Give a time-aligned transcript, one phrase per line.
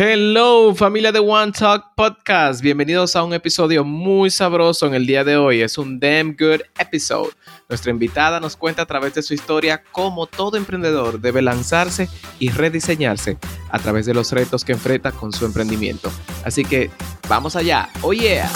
[0.00, 5.24] Hello familia de One Talk Podcast, bienvenidos a un episodio muy sabroso en el día
[5.24, 7.30] de hoy, es un damn good episode.
[7.68, 12.08] Nuestra invitada nos cuenta a través de su historia cómo todo emprendedor debe lanzarse
[12.38, 13.38] y rediseñarse
[13.72, 16.12] a través de los retos que enfrenta con su emprendimiento.
[16.44, 16.92] Así que
[17.28, 18.48] vamos allá, oh yeah.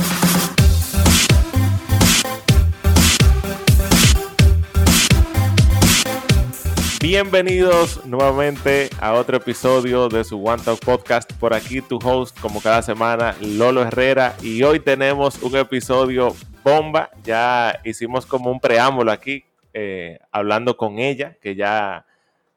[7.02, 11.32] Bienvenidos nuevamente a otro episodio de su One Talk Podcast.
[11.32, 14.36] Por aquí tu host, como cada semana, Lolo Herrera.
[14.40, 17.10] Y hoy tenemos un episodio bomba.
[17.24, 22.06] Ya hicimos como un preámbulo aquí, eh, hablando con ella, que ya,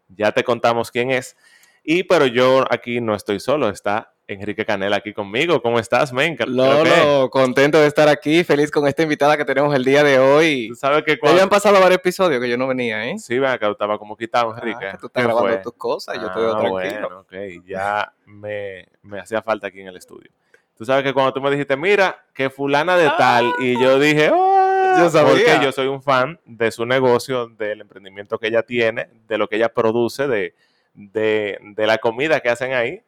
[0.10, 1.36] ya te contamos quién es.
[1.84, 5.62] Y pero yo aquí no estoy solo, está Enrique Canela aquí conmigo.
[5.62, 6.36] ¿Cómo estás, men?
[6.48, 10.70] Lolo, contento de estar aquí, feliz con esta invitada que tenemos el día de hoy.
[10.70, 11.44] Tú sabes que cuando...
[11.44, 13.20] han pasado varios episodios que yo no venía, ¿eh?
[13.20, 14.98] Sí, ven acá, estaba como quitado, ah, Enrique.
[15.00, 16.72] tú estás grabando tus cosas, yo estoy ah, tranquilo.
[16.72, 20.32] Bueno, ok, ya me, me hacía falta aquí en el estudio.
[20.76, 24.32] Tú sabes que cuando tú me dijiste, mira, que fulana de tal, y yo dije,
[24.34, 25.32] oh, yo sabía.
[25.32, 29.48] porque yo soy un fan de su negocio, del emprendimiento que ella tiene, de lo
[29.48, 30.55] que ella produce, de,
[30.96, 33.04] de, de la comida que hacen ahí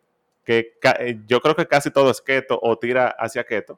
[0.47, 3.77] que eh, yo creo que casi todo es keto o tira hacia keto,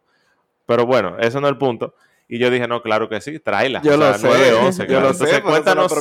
[0.68, 1.96] pero bueno, eso no es el punto.
[2.28, 3.82] Y yo dije, no, claro que sí, tráela.
[3.82, 5.92] Yo lo sé, yo lo sé, cuéntanos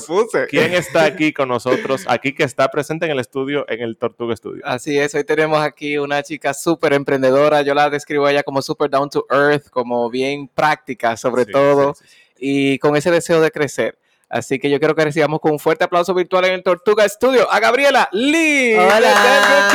[0.50, 4.36] quién está aquí con nosotros, aquí que está presente en el estudio, en el Tortuga
[4.36, 4.60] Studio.
[4.66, 8.60] Así es, hoy tenemos aquí una chica súper emprendedora, yo la describo a ella como
[8.60, 11.94] súper down to earth, como bien práctica sobre todo,
[12.38, 13.96] y con ese deseo de crecer.
[14.28, 17.50] Así que yo quiero que recibamos con un fuerte aplauso virtual en el Tortuga Studio
[17.50, 18.74] a Gabriela Lee.
[18.74, 19.70] Hola.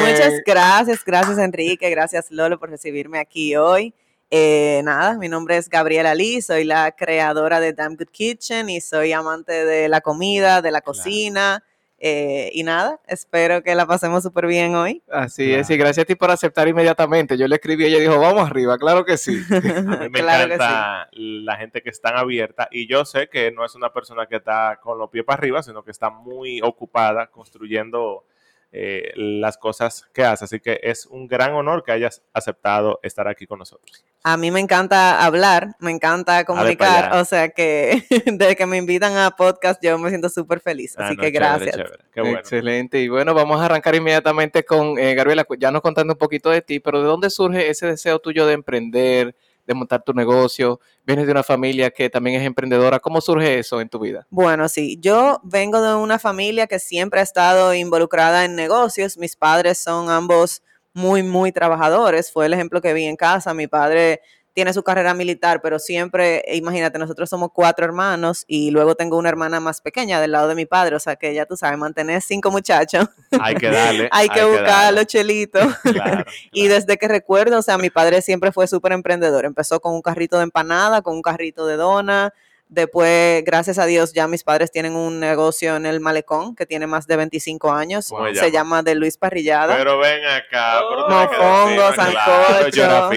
[0.00, 3.94] Muchas gracias, gracias Enrique, gracias Lolo por recibirme aquí hoy.
[4.30, 8.80] Eh, nada, mi nombre es Gabriela Lee, soy la creadora de Damn Good Kitchen y
[8.80, 11.64] soy amante de la comida, de la cocina.
[12.00, 15.02] Eh, y nada, espero que la pasemos súper bien hoy.
[15.10, 17.36] Así es, y gracias a ti por aceptar inmediatamente.
[17.36, 19.42] Yo le escribí y ella dijo, vamos arriba, claro que sí.
[19.50, 23.74] a mí me encanta la gente que está abierta y yo sé que no es
[23.74, 28.24] una persona que está con los pies para arriba, sino que está muy ocupada construyendo
[28.70, 30.44] eh, las cosas que hace.
[30.44, 34.04] Así que es un gran honor que hayas aceptado estar aquí con nosotros.
[34.24, 39.16] A mí me encanta hablar, me encanta comunicar, o sea que desde que me invitan
[39.16, 41.76] a podcast yo me siento súper feliz, ah, así que gracias.
[42.14, 46.50] Excelente, y bueno, vamos a arrancar inmediatamente con eh, Gabriela, ya nos contando un poquito
[46.50, 49.34] de ti, pero ¿de dónde surge ese deseo tuyo de emprender?
[49.68, 53.00] de montar tu negocio, vienes de una familia que también es emprendedora.
[53.00, 54.26] ¿Cómo surge eso en tu vida?
[54.30, 59.18] Bueno, sí, yo vengo de una familia que siempre ha estado involucrada en negocios.
[59.18, 60.62] Mis padres son ambos
[60.98, 62.30] muy, muy trabajadores.
[62.32, 63.54] Fue el ejemplo que vi en casa.
[63.54, 64.20] Mi padre
[64.52, 69.28] tiene su carrera militar, pero siempre, imagínate, nosotros somos cuatro hermanos y luego tengo una
[69.28, 72.20] hermana más pequeña del lado de mi padre, o sea que ya tú sabes, mantener
[72.22, 73.06] cinco muchachos.
[73.40, 74.08] Hay que darle.
[74.12, 75.64] hay, que buscar los chelitos.
[76.52, 79.44] y desde que recuerdo, o sea, mi padre siempre fue súper emprendedor.
[79.44, 82.34] Empezó con un carrito de empanada, con un carrito de dona,
[82.68, 86.86] Después, gracias a Dios, ya mis padres tienen un negocio en el Malecón que tiene
[86.86, 88.12] más de 25 años.
[88.34, 88.82] Se llama?
[88.82, 89.76] De Luis Parrillada.
[89.76, 90.80] Pero ven acá.
[91.08, 93.10] Mofongo, sancocho.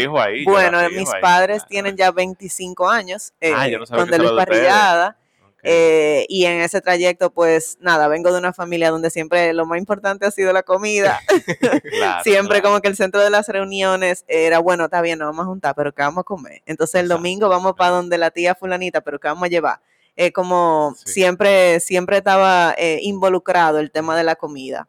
[0.46, 5.18] Bueno, mis padres tienen ya 25 años eh, ah, con de Luis Parrillada.
[5.64, 9.78] Eh, y en ese trayecto, pues nada, vengo de una familia donde siempre lo más
[9.78, 11.20] importante ha sido la comida.
[12.24, 15.48] siempre como que el centro de las reuniones era, bueno, está bien, nos vamos a
[15.48, 16.62] juntar, pero ¿qué vamos a comer?
[16.66, 19.80] Entonces el domingo vamos para donde la tía fulanita, pero ¿qué vamos a llevar?
[20.16, 24.88] Eh, como siempre, siempre estaba eh, involucrado el tema de la comida.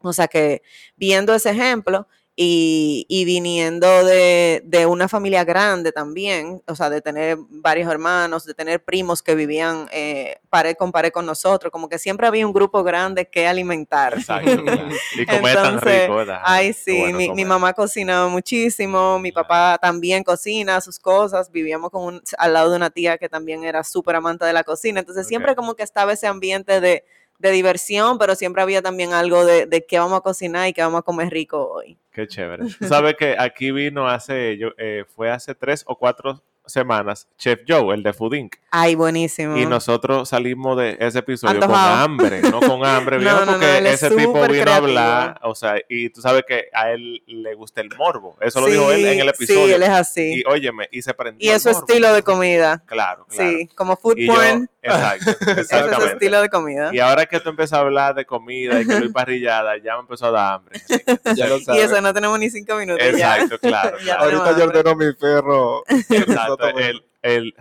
[0.00, 0.62] O sea que
[0.96, 2.06] viendo ese ejemplo,
[2.38, 8.44] y, y viniendo de, de, una familia grande también, o sea, de tener varios hermanos,
[8.44, 12.46] de tener primos que vivían eh, pared con pared con nosotros, como que siempre había
[12.46, 14.18] un grupo grande que alimentar.
[14.18, 14.50] Exacto,
[15.16, 16.42] Y comer tan rico, ¿verdad?
[16.44, 22.04] Ay, sí, mi, mi, mamá cocinaba muchísimo, mi papá también cocina sus cosas, vivíamos con
[22.04, 25.26] un, al lado de una tía que también era súper amante de la cocina, entonces
[25.26, 27.02] siempre como que estaba ese ambiente de
[27.38, 30.82] de diversión, pero siempre había también algo de, de qué vamos a cocinar y qué
[30.82, 31.98] vamos a comer rico hoy.
[32.12, 32.64] Qué chévere.
[32.88, 37.94] Sabes que aquí vino hace, yo, eh, fue hace tres o cuatro semanas Chef Joe,
[37.94, 38.56] el de Food Inc.
[38.70, 39.56] Ay, buenísimo.
[39.56, 44.46] Y nosotros salimos de ese episodio con hambre, no con hambre, no, porque ese tipo
[44.48, 48.36] vino a hablar, o sea, y tú sabes que a él le gusta el morbo.
[48.40, 49.66] Eso lo dijo él en el episodio.
[49.66, 50.40] Sí, él es así.
[50.40, 51.46] Y óyeme, y se prendió.
[51.46, 52.82] Y es su estilo de comida.
[52.86, 53.50] Claro, claro.
[53.50, 54.68] Sí, como food porn.
[54.86, 55.30] Exacto,
[55.60, 56.12] exactamente.
[56.12, 56.90] estilo de comida.
[56.92, 60.00] Y ahora que tú empiezas a hablar de comida y que lo parrillada, ya me
[60.00, 60.80] empezó a dar hambre.
[61.36, 61.80] ya lo sabes.
[61.80, 63.04] Y eso no tenemos ni cinco minutos.
[63.04, 63.96] Exacto, claro.
[64.18, 65.82] Ahorita yo ordeno mi perro.
[65.88, 67.02] Exacto el,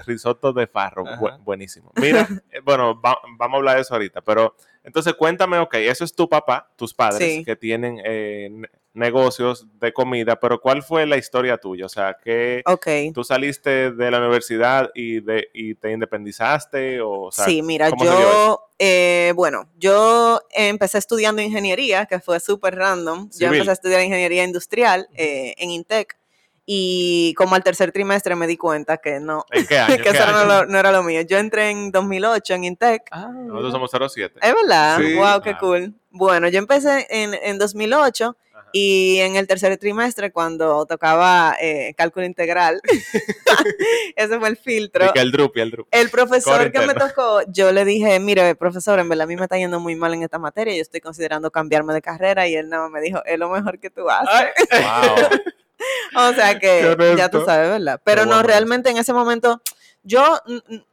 [0.06, 1.06] risotto de farro,
[1.44, 1.92] buenísimo.
[1.96, 6.14] Mira, eh, bueno, vamos a hablar de eso ahorita, pero Entonces, cuéntame, ok, eso es
[6.14, 8.50] tu papá, tus padres que tienen eh,
[8.96, 11.86] negocios de comida, pero ¿cuál fue la historia tuya?
[11.86, 12.64] O sea, que
[13.14, 19.34] tú saliste de la universidad y, de, y te independizaste o, Sí, mira, yo, eh,
[19.36, 23.30] bueno, yo empecé estudiando ingeniería, que fue súper random.
[23.38, 26.18] Yo empecé a estudiar ingeniería industrial eh, en Intec.
[26.66, 29.98] Y como al tercer trimestre me di cuenta que no, ¿En qué año?
[30.04, 31.22] que eso No, era lo mío.
[31.22, 33.04] Yo entré en 2008 en Intec.
[33.12, 34.40] Ah, Nosotros somos 07.
[34.42, 35.94] Es verdad, wow, qué cool.
[36.10, 38.36] Bueno, yo empecé en, en 2008
[38.78, 42.82] y en el tercer trimestre, cuando tocaba eh, cálculo integral,
[44.18, 45.14] ese fue el filtro.
[45.16, 45.88] el drup, el drup.
[45.92, 49.44] El profesor que me tocó, yo le dije, mire, profesor, en verdad a mí me
[49.44, 52.68] está yendo muy mal en esta materia, yo estoy considerando cambiarme de carrera, y él
[52.68, 54.50] nada me dijo, es lo mejor que tú haces.
[56.16, 58.02] o sea que ya tú sabes, ¿verdad?
[58.04, 59.62] Pero no, realmente en ese momento
[60.04, 60.38] yo,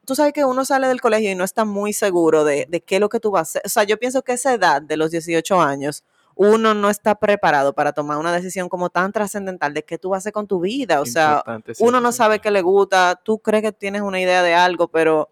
[0.06, 2.94] tú sabes que uno sale del colegio y no está muy seguro de, de, qué
[2.94, 3.62] es lo que tú vas a hacer.
[3.66, 6.02] O sea, yo pienso que esa edad de los 18 años,
[6.34, 10.18] uno no está preparado para tomar una decisión como tan trascendental de qué tú vas
[10.18, 11.00] a hacer con tu vida.
[11.00, 11.44] O sea,
[11.78, 15.30] uno no sabe qué le gusta, tú crees que tienes una idea de algo, pero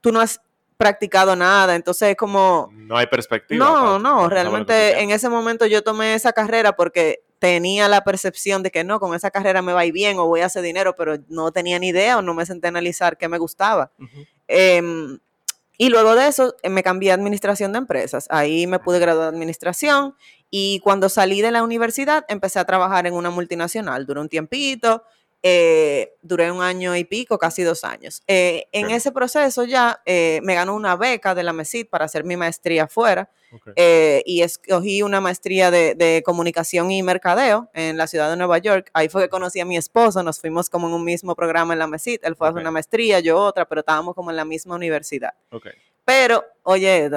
[0.00, 0.40] tú no has
[0.76, 2.68] practicado nada, entonces es como...
[2.72, 3.64] No hay perspectiva.
[3.64, 8.70] No, no, realmente en ese momento yo tomé esa carrera porque tenía la percepción de
[8.70, 10.94] que no, con esa carrera me va a ir bien o voy a hacer dinero,
[10.94, 13.90] pero no tenía ni idea o no me senté a analizar qué me gustaba.
[14.46, 15.18] Em,
[15.76, 18.28] y luego de eso eh, me cambié a administración de empresas.
[18.30, 20.14] Ahí me pude graduar de administración
[20.50, 24.06] y cuando salí de la universidad, empecé a trabajar en una multinacional.
[24.06, 25.02] Duró un tiempito,
[25.44, 28.22] eh, duré un año y pico, casi dos años.
[28.28, 32.22] Eh, en ese proceso ya eh, me ganó una beca de la MESID para hacer
[32.24, 33.28] mi maestría afuera
[34.24, 38.90] y escogí una maestría de, comunicación y mercadeo en la ciudad de Nueva York.
[38.94, 41.80] Ahí fue que conocí a mi esposo, nos fuimos como en un mismo programa en
[41.80, 42.20] la MESID.
[42.22, 45.34] Él fue a hacer una maestría, yo otra, pero estábamos como en la misma universidad.
[46.04, 47.10] Pero, oye,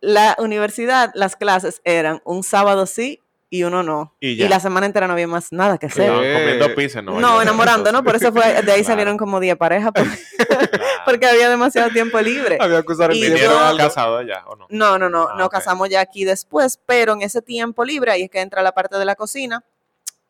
[0.00, 4.14] la universidad, las clases eran un sábado sí y uno no.
[4.20, 6.10] Y, la semana entera no había más nada que hacer.
[6.10, 7.20] comiendo pizza, ¿no?
[7.20, 8.02] No, enamorando, ¿no?
[8.02, 9.92] Por eso fue, de ahí salieron como 10 parejas,
[11.04, 12.58] porque, había demasiado tiempo libre.
[12.60, 14.66] Había que usar el dinero casado ya, ¿o no?
[14.70, 18.22] No, no, no, ah, nos casamos ya aquí después, pero en ese tiempo libre, ahí
[18.22, 19.64] es que entra la parte de la cocina,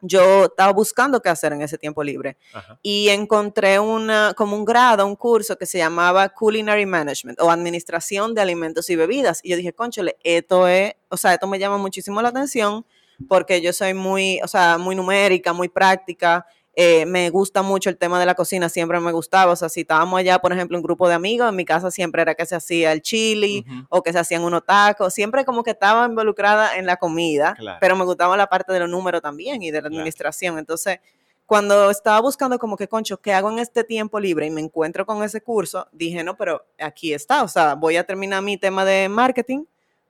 [0.03, 2.37] yo estaba buscando qué hacer en ese tiempo libre
[2.83, 8.35] y encontré una, como un grado, un curso que se llamaba Culinary Management o Administración
[8.35, 9.41] de Alimentos y Bebidas.
[9.43, 12.85] Y yo dije, conchole, esto es, o sea, esto me llama muchísimo la atención
[13.29, 16.47] porque yo soy muy, o sea, muy numérica, muy práctica
[16.79, 19.53] eh, me gusta mucho el tema de la cocina, siempre me gustaba.
[19.53, 22.21] O sea, si estábamos allá, por ejemplo, un grupo de amigos, en mi casa siempre
[22.21, 25.15] era que se hacía el chili o que se hacían unos tacos.
[25.15, 28.91] Siempre como que estaba involucrada en la comida, pero me gustaba la parte de los
[28.91, 30.59] números también y de la administración.
[30.59, 30.99] Entonces,
[31.47, 34.45] cuando estaba buscando como que, concho, ¿qué hago en este tiempo libre?
[34.47, 37.43] Y me encuentro con ese curso, dije, no, pero aquí está.
[37.43, 39.65] O sea, voy a terminar mi tema de marketing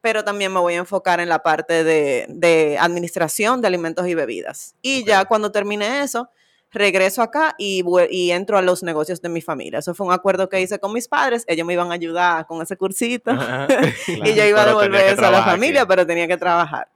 [0.07, 4.77] pero también me voy a enfocar en la parte de, administración de alimentos y bebidas.
[4.81, 6.31] Y ya cuando termine eso,
[6.71, 9.81] regreso acá y, y, entro a los negocios de mi familia.
[9.81, 12.63] Eso fue un acuerdo que hice con mis padres, ellos me iban a ayudar con
[12.63, 13.33] ese cursito
[14.07, 16.87] y yo iba a devolver eso a la familia, pero tenía que trabajar.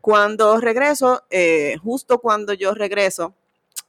[0.00, 3.34] Cuando regreso, eh, justo cuando yo regreso,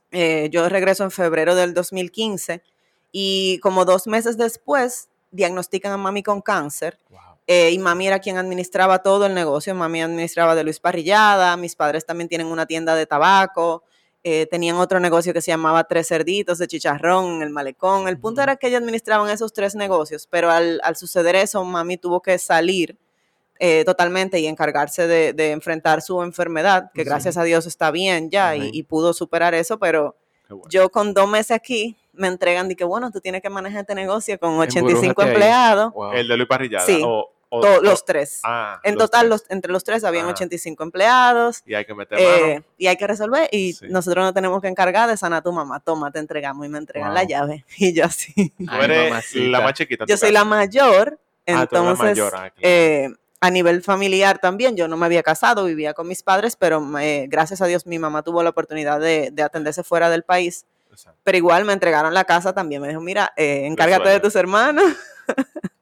[0.09, 2.63] eh, yo regreso en febrero del 2015
[3.11, 6.97] y como dos meses después diagnostican a mami con cáncer.
[7.45, 9.75] Eh, y mami era quien administraba todo el negocio.
[9.75, 13.83] Mami administraba de Luis Parrillada, mis padres también tienen una tienda de tabaco.
[14.25, 18.07] Eh, tenían otro negocio que se llamaba Tres Cerditos de Chicharrón en el Malecón.
[18.07, 22.21] El punto era que ellos administraban esos tres negocios, pero al, suceder eso, mami tuvo
[22.21, 22.97] que salir
[23.59, 28.55] eh, totalmente y encargarse de, enfrentar su enfermedad, que gracias a Dios está bien ya
[28.55, 30.15] y, pudo superar eso, pero
[30.69, 33.95] yo con dos meses aquí me entregan y que bueno, tú tienes que manejar este
[33.95, 35.93] negocio con 85 empleados.
[36.13, 36.85] El de Luis Parrillada.
[36.85, 37.03] Sí
[37.81, 38.41] los tres.
[38.43, 40.85] Ah, en total, los, entre los tres habían 85 ah.
[40.85, 41.63] empleados.
[41.65, 43.47] Y hay que meter eh, Y hay que resolver.
[43.51, 45.79] Y nosotros nos tenemos que encargar de sanar a tu mamá.
[45.79, 47.65] Toma, te entregamos y me entregan la llave.
[47.77, 48.53] Y yo así.
[48.57, 50.05] Tú eres la más chiquita.
[50.07, 51.19] Yo soy la mayor.
[51.45, 52.17] Ah, entonces,
[52.61, 53.09] eh,
[53.41, 57.25] a nivel familiar también, yo no me había casado, vivía con mis padres, pero eh,
[57.27, 60.65] gracias a Dios mi mamá tuvo la oportunidad de, de atenderse fuera del país.
[61.23, 62.81] Pero igual me entregaron la casa también.
[62.81, 64.83] Me dijo, mira, encárgate de tus hermanos.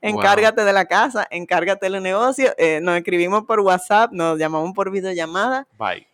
[0.00, 2.54] encárgate de la casa, encárgate del negocio.
[2.58, 5.66] Eh, nos escribimos por WhatsApp, nos llamamos por videollamada.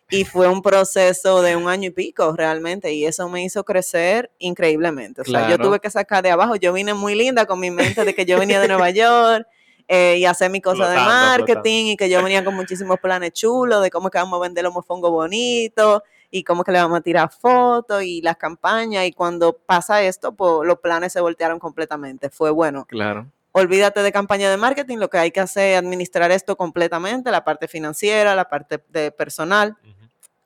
[0.09, 2.93] Y fue un proceso de un año y pico realmente.
[2.93, 5.21] Y eso me hizo crecer increíblemente.
[5.21, 6.55] O sea, yo tuve que sacar de abajo.
[6.55, 9.47] Yo vine muy linda con mi mente de que yo venía de Nueva York.
[9.89, 13.83] Eh, y hacer mi cosa de marketing y que yo venía con muchísimos planes chulos
[13.83, 16.01] de cómo que vamos a vender los mofongos bonitos
[16.35, 20.33] y cómo que le vamos a tirar fotos y las campañas y cuando pasa esto,
[20.33, 22.29] pues los planes se voltearon completamente.
[22.31, 22.85] Fue bueno.
[22.85, 27.31] Claro olvídate de campaña de marketing, lo que hay que hacer es administrar esto completamente,
[27.31, 29.77] la parte financiera, la parte de personal.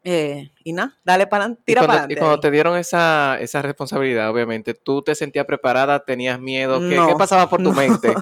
[0.03, 2.13] Eh, y nada, dale para tira para adelante.
[2.13, 5.99] Y cuando te dieron esa, esa, responsabilidad, obviamente, ¿tú te sentías preparada?
[6.03, 6.79] ¿Tenías miedo?
[6.79, 8.13] ¿Qué, pasaba por tu mente?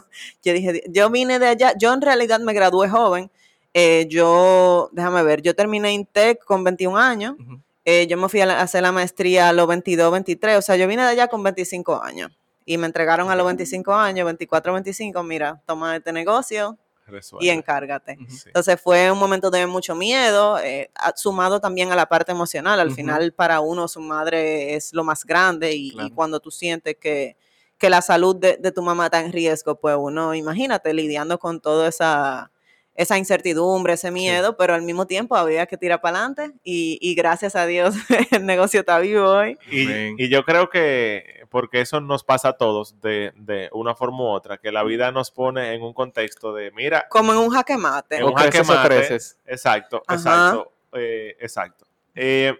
[0.44, 3.30] yo dije, yo vine de allá, yo en realidad me gradué joven.
[3.78, 7.36] Eh, yo, déjame ver, yo terminé INTEC con 21 años.
[7.84, 10.58] Eh, yo me fui a, hacer la maestría a los 22, 23.
[10.58, 12.32] O sea, yo vine de allá con 25 años.
[12.64, 16.78] Y me entregaron a los 25 años, 24, 25, mira, toma este negocio,
[17.42, 18.18] y encárgate.
[18.46, 22.80] Entonces fue un momento de mucho miedo, eh, sumado también a la parte emocional.
[22.80, 27.36] Al final para uno su madre es lo más grande y, cuando tú sientes que,
[27.78, 31.60] que la salud de, de, tu mamá está en riesgo, pues uno, imagínate, lidiando con
[31.60, 32.52] toda esa,
[32.96, 37.14] esa incertidumbre, ese miedo, pero al mismo tiempo había que tirar para adelante y, y,
[37.14, 37.96] gracias a Dios
[38.32, 39.58] el negocio está vivo hoy.
[39.70, 44.24] Y, y yo creo que porque eso nos pasa a todos de, de, una forma
[44.24, 47.08] u otra, que la vida nos pone en un contexto de, mira...
[47.10, 48.18] Como en un jaque mate.
[48.18, 49.16] En un jaque mate.
[49.46, 51.86] Exacto, exacto, eh, exacto.
[52.14, 52.54] Eh,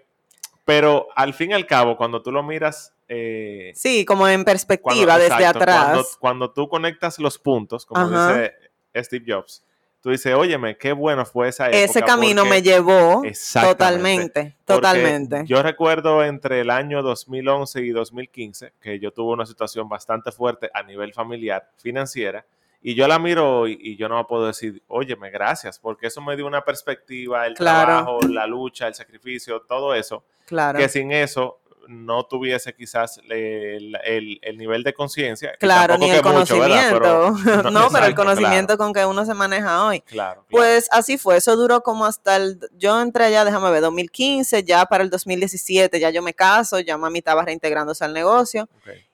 [0.64, 2.94] pero al fin y al cabo, cuando tú lo miras...
[3.06, 5.84] Eh, sí, como en perspectiva, desde atrás.
[5.84, 8.54] Cuando, cuando, tú conectas los puntos, como dice
[8.94, 9.62] Steve Jobs,
[10.06, 11.82] tú dices, óyeme, qué bueno fue esa época.
[11.82, 13.24] Ese camino me llevó
[13.60, 15.42] totalmente, totalmente.
[15.46, 20.70] Yo recuerdo entre el año 2011 y 2015 que yo tuve una situación bastante fuerte
[20.72, 22.46] a nivel familiar, financiera,
[22.80, 26.36] y yo la miro hoy y yo no puedo decir, óyeme, gracias, porque eso me
[26.36, 30.22] dio una perspectiva, el trabajo, la lucha, el sacrificio, todo eso.
[30.44, 30.78] Claro.
[30.78, 33.96] Que sin eso no tuviese quizás el,
[34.42, 35.54] el, nivel de conciencia.
[35.58, 37.30] Claro, ni el conocimiento.
[37.70, 40.00] no, pero el conocimiento con que uno se maneja hoy.
[40.02, 44.64] Claro, Pues así fue, eso duró como hasta el, yo entré allá, déjame ver, 2015,
[44.64, 48.68] ya para el 2017 ya yo me caso, ya mami estaba reintegrándose al negocio.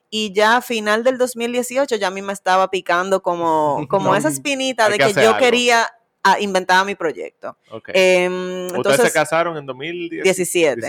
[0.09, 4.29] Y ya a final del 2018 ya a mí me estaba picando como, como esa
[4.29, 5.89] espinita de que, yo quería
[6.23, 7.57] ah, inventar mi proyecto.
[7.87, 10.81] Em, Ustedes se casaron en 2017.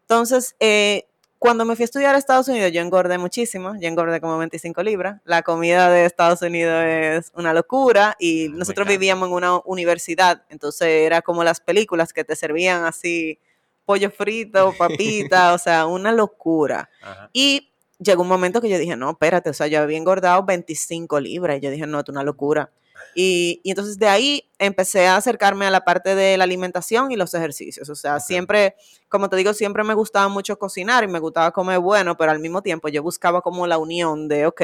[0.00, 1.06] Entonces, eh,
[1.44, 4.82] cuando me fui a estudiar a Estados Unidos, yo engordé muchísimo, yo engordé como 25
[4.82, 5.20] libras.
[5.26, 10.88] La comida de Estados Unidos es una locura y nosotros vivíamos en una universidad, entonces
[10.88, 13.38] era como las películas que te servían así
[13.84, 16.88] pollo frito, papita, o sea, una locura.
[17.34, 21.20] Y llegó un momento que yo dije, no, espérate, o sea, yo había engordado 25
[21.20, 22.70] libras y yo dije, no, es una locura.
[23.14, 27.34] Y, entonces de ahí empecé a acercarme a la parte de la alimentación y los
[27.34, 27.88] ejercicios.
[27.88, 28.74] O sea, siempre,
[29.08, 32.40] como te digo, siempre me gustaba mucho cocinar y me gustaba comer bueno, pero al
[32.40, 34.62] mismo tiempo yo buscaba como la unión de, ok,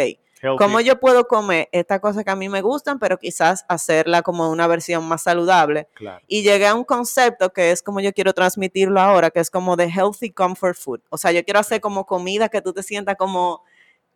[0.58, 4.50] ¿cómo yo puedo comer estas cosas que a mí me gustan, pero quizás hacerla como
[4.50, 5.88] una versión más saludable?
[6.26, 9.76] Y llegué a un concepto que es como yo quiero transmitirlo ahora, que es como
[9.76, 11.00] de healthy comfort food.
[11.10, 13.62] O sea, yo quiero hacer como comida que tú te sientas como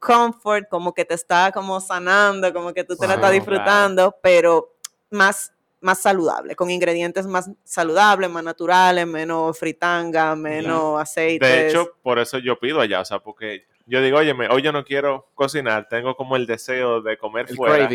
[0.05, 4.77] comfort, como que te está como sanando, como que tú te la estás disfrutando, pero
[5.11, 11.47] más, más saludable, con ingredientes más saludables, más naturales, menos fritanga, menos aceite.
[11.47, 14.73] De hecho, por eso yo pido allá, o sea, porque yo digo, oye, hoy yo
[14.73, 17.89] no quiero cocinar, tengo como el deseo de comer fuera.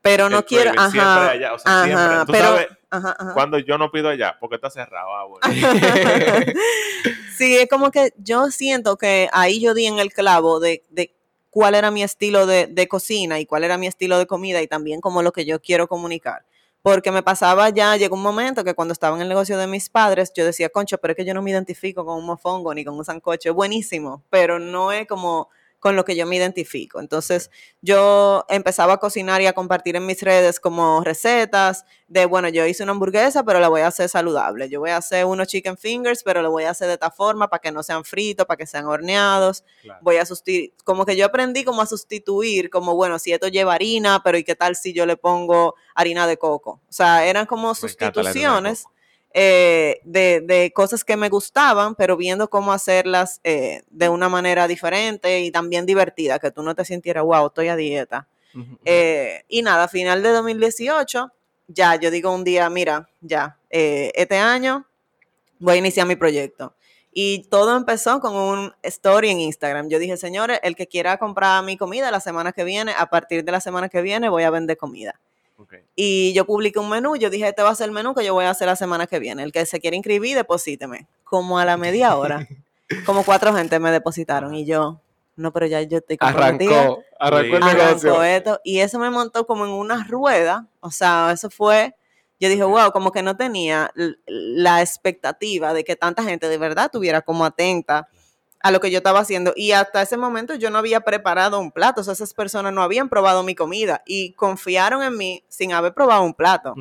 [0.00, 2.16] Pero no quiero, ajá, allá, o sea, siempre.
[2.24, 2.68] ¿Tú pero, sabes
[3.34, 4.36] cuando yo no pido allá?
[4.38, 5.08] Porque está cerrado.
[5.42, 5.50] Ah,
[7.36, 11.17] sí, es como que yo siento que ahí yo di en el clavo de, de
[11.58, 15.00] cuál era mi estilo de, cocina y cuál era mi estilo de comida y también
[15.00, 16.44] como lo que yo quiero comunicar.
[16.82, 19.90] Porque me pasaba ya, llegó un momento que cuando estaba en el negocio de mis
[19.90, 22.84] padres, yo decía, concho, pero es que yo no me identifico con un mofongo ni
[22.84, 25.48] con un sancocho, buenísimo, pero no es como
[25.78, 27.00] con lo que yo me identifico.
[27.00, 32.48] Entonces yo empezaba a cocinar y a compartir en mis redes como recetas de, bueno,
[32.48, 34.68] yo hice una hamburguesa, pero la voy a hacer saludable.
[34.68, 37.48] Yo voy a hacer unos chicken fingers, pero lo voy a hacer de esta forma
[37.48, 39.64] para que no sean fritos, para que sean horneados.
[40.00, 43.74] Voy a sustituir, como que yo aprendí como a sustituir, como, bueno, si esto lleva
[43.74, 46.80] harina, pero ¿y qué tal si yo le pongo harina de coco?
[46.88, 48.86] O sea, eran como sustituciones
[49.34, 54.66] eh, de, de, cosas que me gustaban, pero viendo cómo hacerlas eh, de una manera
[54.66, 58.26] diferente y también divertida, que tú no te sintieras, wow, estoy a dieta.
[58.84, 61.30] Eh, y nada, a final de 2018,
[61.68, 64.86] ya yo digo un día, mira, ya, este año
[65.60, 66.74] voy a iniciar mi proyecto.
[67.12, 69.88] Y todo empezó con un story en Instagram.
[69.88, 73.44] Yo dije, señores, el que quiera comprar mi comida la semana que viene, a partir
[73.44, 75.20] de la semana que viene voy a vender comida.
[75.96, 78.32] Y yo publiqué un menú, yo dije, este va a ser el menú que yo
[78.34, 79.42] voy a hacer la semana que viene.
[79.42, 81.08] El que se quiere inscribir, deposíteme.
[81.24, 82.46] Como a la media hora,
[83.06, 85.00] como cuatro gente me depositaron y yo,
[85.36, 88.22] no, pero ya yo estoy Arrancó, arrancó el negocio.
[88.22, 91.94] Esto, y eso me montó como en una rueda, o sea, eso fue,
[92.40, 93.92] yo dije, wow, como que no tenía
[94.26, 98.08] la expectativa de que tanta gente de verdad estuviera como atenta
[98.60, 99.52] a lo que yo estaba haciendo.
[99.56, 102.00] Y hasta ese momento yo no había preparado un plato.
[102.00, 105.94] O sea, esas personas no habían probado mi comida y confiaron en mí sin haber
[105.94, 106.74] probado un plato.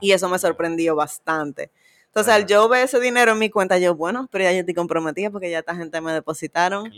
[0.00, 1.70] Y eso me sorprendió bastante.
[2.16, 4.72] Entonces, al yo ver ese dinero en mi cuenta, yo, bueno, pero ya yo estoy
[4.72, 6.90] comprometida porque ya esta gente me depositaron.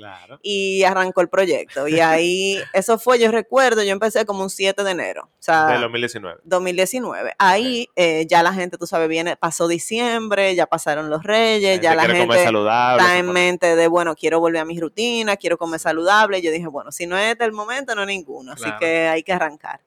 [0.42, 1.88] Y arrancó el proyecto.
[1.88, 5.25] Y ahí, eso fue, yo recuerdo, yo empecé como un 7 de enero.
[5.25, 6.42] O sea, de 2019.
[6.44, 7.34] 2019.
[7.37, 11.96] Ahí eh, ya la gente, tú sabes, viene, pasó diciembre, ya pasaron los reyes, ya
[11.96, 16.40] la gente está en mente de, bueno, quiero volver a mi rutina, quiero comer saludable.
[16.42, 18.52] Yo dije, bueno, si no es del momento, no ninguno.
[18.52, 19.80] Así que hay que arrancar.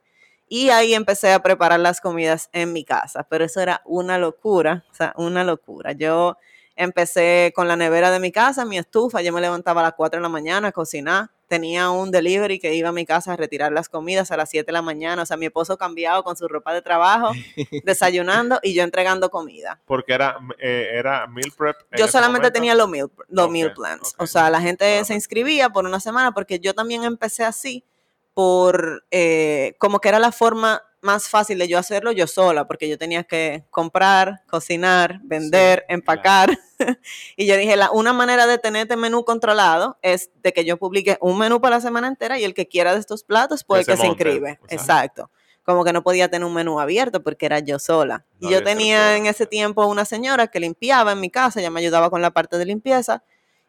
[0.53, 4.84] Y ahí empecé a preparar las comidas en mi casa, pero eso era una locura,
[4.91, 5.93] o sea, una locura.
[5.93, 6.36] Yo
[6.75, 10.17] empecé con la nevera de mi casa, mi estufa, yo me levantaba a las 4
[10.17, 11.29] de la mañana a cocinar.
[11.48, 14.65] Tenía un delivery que iba a mi casa a retirar las comidas a las 7
[14.65, 15.22] de la mañana.
[15.22, 17.31] O sea, mi esposo cambiado con su ropa de trabajo,
[17.86, 19.79] desayunando y yo entregando comida.
[19.86, 21.77] Porque era, eh, era meal prep.
[21.98, 24.15] Yo solamente tenía los meal, los meal plans.
[24.17, 27.86] O sea, la gente se inscribía por una semana porque yo también empecé así
[28.33, 32.88] por eh, como que era la forma más fácil de yo hacerlo yo sola, porque
[32.88, 36.57] yo tenía que comprar, cocinar, vender, empacar.
[37.35, 40.77] y yo dije, la, una manera de tener este menú controlado es de que yo
[40.77, 43.83] publique un menú para la semana entera y el que quiera de estos platos puede
[43.83, 44.59] que, se, inscribe.
[44.69, 45.31] Exacto.
[45.63, 48.25] Como que no podía tener un menú abierto porque era yo sola.
[48.39, 51.79] y yo tenía en ese tiempo una señora que limpiaba en mi casa, ella me
[51.79, 53.23] ayudaba con la parte de limpieza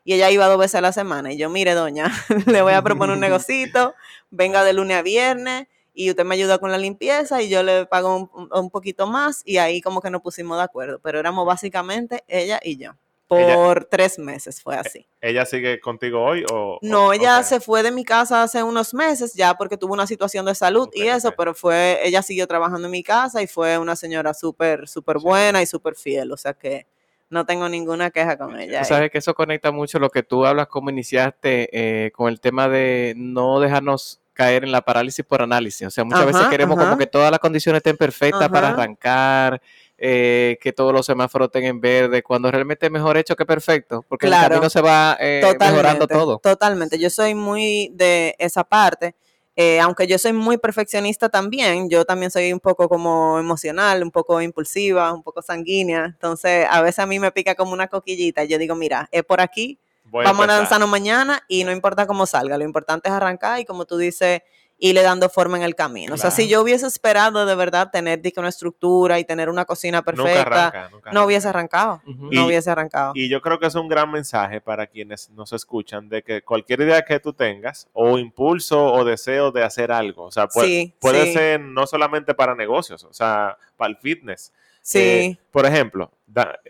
[0.04, 1.32] y ella iba dos veces a la semana.
[1.32, 2.12] Y yo, mire, doña,
[2.46, 3.94] le voy a proponer un negocito,
[4.30, 7.86] venga de lunes a viernes y usted me ayuda con la limpieza y yo le
[7.86, 11.00] pago un, poquito más y ahí como que nos pusimos de acuerdo.
[11.02, 12.92] Pero éramos básicamente ella y yo.
[13.28, 15.06] Por tres meses fue así.
[15.22, 16.78] ¿Ella sigue contigo hoy o...?
[16.82, 20.44] No, ella se fue de mi casa hace unos meses ya porque tuvo una situación
[20.44, 23.96] de salud y eso, pero fue, ella siguió trabajando en mi casa y fue una
[23.96, 26.30] señora súper, súper buena y súper fiel.
[26.30, 26.86] O sea que
[27.32, 28.84] no tengo ninguna queja con ella.
[28.84, 32.68] Sabes que eso conecta mucho lo que tú hablas, como iniciaste eh, con el tema
[32.68, 35.86] de no dejarnos caer en la parálisis por análisis.
[35.86, 39.62] O sea, muchas veces queremos como que todas las condiciones estén perfectas para arrancar,
[39.96, 44.04] eh, que todos los semáforos estén en verde, cuando realmente es mejor hecho que perfecto,
[44.08, 46.38] porque el camino se va eh, mejorando todo.
[46.38, 49.14] Totalmente, yo soy muy de esa parte.
[49.54, 54.10] Eh, aunque yo soy muy perfeccionista también, yo también soy un poco como emocional, un
[54.10, 56.06] poco impulsiva, un poco sanguínea.
[56.06, 58.44] Entonces, a veces a mí me pica como una coquillita.
[58.44, 59.78] Yo digo, mira, es por aquí,
[60.10, 63.84] vamos a lanzarnos mañana y no importa cómo salga, lo importante es arrancar y como
[63.84, 64.40] tú dices,
[64.84, 66.14] y le dando forma en el camino.
[66.14, 70.02] O sea, si yo hubiese esperado de verdad tener una estructura y tener una cocina
[70.02, 72.02] perfecta, no hubiese arrancado.
[72.04, 73.12] No hubiese arrancado.
[73.14, 76.80] Y yo creo que es un gran mensaje para quienes nos escuchan de que cualquier
[76.80, 81.32] idea que tú tengas, o impulso o deseo de hacer algo, o sea, puede, puede
[81.32, 84.52] ser no solamente para negocios, o sea, para el fitness.
[84.82, 84.98] Sí.
[84.98, 86.10] Eh, por ejemplo,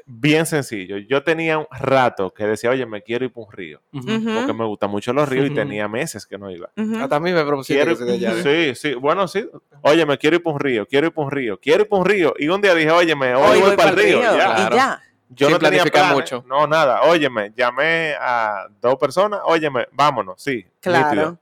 [0.07, 0.99] bien sencillo.
[0.99, 3.81] Yo tenía un rato que decía, oye, me quiero ir por un río.
[3.91, 6.71] Porque me gustan mucho los ríos y tenía meses que no iba.
[7.01, 7.97] Hasta a mí me propusieron
[8.43, 8.95] Sí, sí.
[8.95, 9.49] Bueno, sí.
[9.83, 12.01] Oye, me quiero ir por un río, quiero ir por un río, quiero ir por
[12.01, 12.35] un río.
[12.39, 14.19] Y un día dije, oye, me hoy, voy, para el río.
[14.19, 15.03] Y ya.
[15.35, 16.45] Yo no tenía mucho.
[16.47, 17.03] No, nada.
[17.03, 19.41] Óyeme, llamé a dos personas.
[19.45, 20.43] Óyeme, vámonos.
[20.43, 20.67] Sí.
[20.81, 21.39] Claro.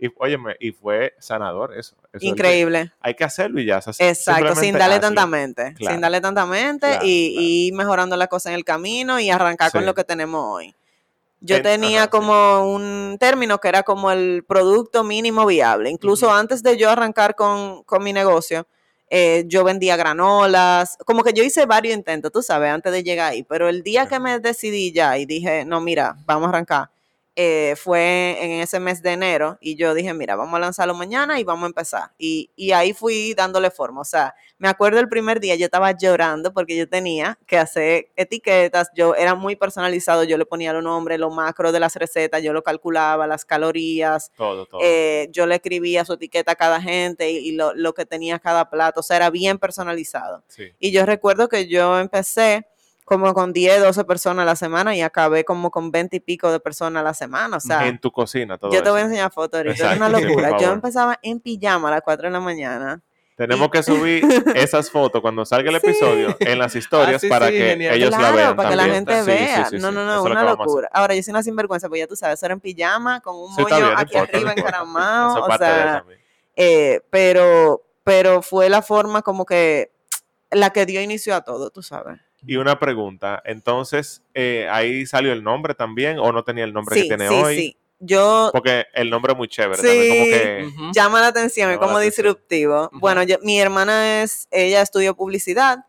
[0.00, 1.96] Y, óyeme, y fue sanador eso.
[2.20, 2.92] Increíble.
[3.00, 3.80] hay que hacerlo y ya.
[3.98, 5.74] Exacto, sin darle tanta mente.
[5.78, 9.84] Sin darle tanta mente y, ir mejorando las cosas en el camino y arrancar con
[9.84, 10.74] lo que tenemos hoy.
[11.40, 15.90] Yo tenía como un término que era como el producto mínimo viable.
[15.90, 18.66] Incluso antes de yo arrancar con, mi negocio,
[19.10, 23.32] eh, yo vendía granolas, como que yo hice varios intentos, tú sabes, antes de llegar
[23.32, 26.90] ahí, pero el día que me decidí ya y dije, no, mira, vamos a arrancar,
[27.40, 31.38] eh, fue en ese mes de enero y yo dije, mira, vamos a lanzarlo mañana
[31.38, 32.10] y vamos a empezar.
[32.18, 34.00] Y, y, ahí fui dándole forma.
[34.00, 38.08] O sea, me acuerdo el primer día yo estaba llorando porque yo tenía que hacer
[38.16, 42.42] etiquetas, yo era muy personalizado, yo le ponía los nombres, los macros de las recetas,
[42.42, 44.80] yo lo calculaba, las calorías, todo, todo.
[44.82, 48.68] Eh, yo le escribía su etiqueta a cada gente y, lo, lo, que tenía cada
[48.68, 50.42] plato, o sea, era bien personalizado.
[50.80, 52.66] Y yo recuerdo que yo empecé
[53.08, 56.52] como con 10, 12 personas a la semana y acabé como con 20 y pico
[56.52, 57.56] de personas a la semana.
[57.56, 59.92] O sea, en tu cocina, todo Yo te voy a enseñar fotos ahorita.
[59.92, 60.56] Es una locura.
[60.60, 63.00] Yo empezaba en pijama a las 4 de la mañana.
[63.34, 64.22] Tenemos que subir
[64.54, 68.56] esas fotos cuando salga el episodio en las historias ah, para que ellos la vean.
[68.56, 69.68] Para que la gente vea.
[69.72, 70.90] no, no, no, una locura.
[70.92, 73.94] Ahora, yo soy una sinvergüenza, pues ya tú sabes, era en pijama, con un moño
[73.96, 75.44] aquí arriba encaramado.
[75.44, 76.04] o sea,
[76.56, 79.92] eh, pero, pero fue la forma como que
[80.50, 82.20] la que dio inicio a todo, tú sabes.
[82.46, 87.02] Y una pregunta, entonces, eh, ¿ahí salió el nombre también o no tenía el nombre
[87.02, 87.56] que tiene hoy?
[87.56, 87.76] Sí, sí.
[88.00, 89.82] Yo, Porque el nombre es muy chévere.
[89.82, 92.90] Sí, como que, llama la atención, es como disruptivo.
[92.92, 95.80] Bueno, mi hermana es, ella estudió publicidad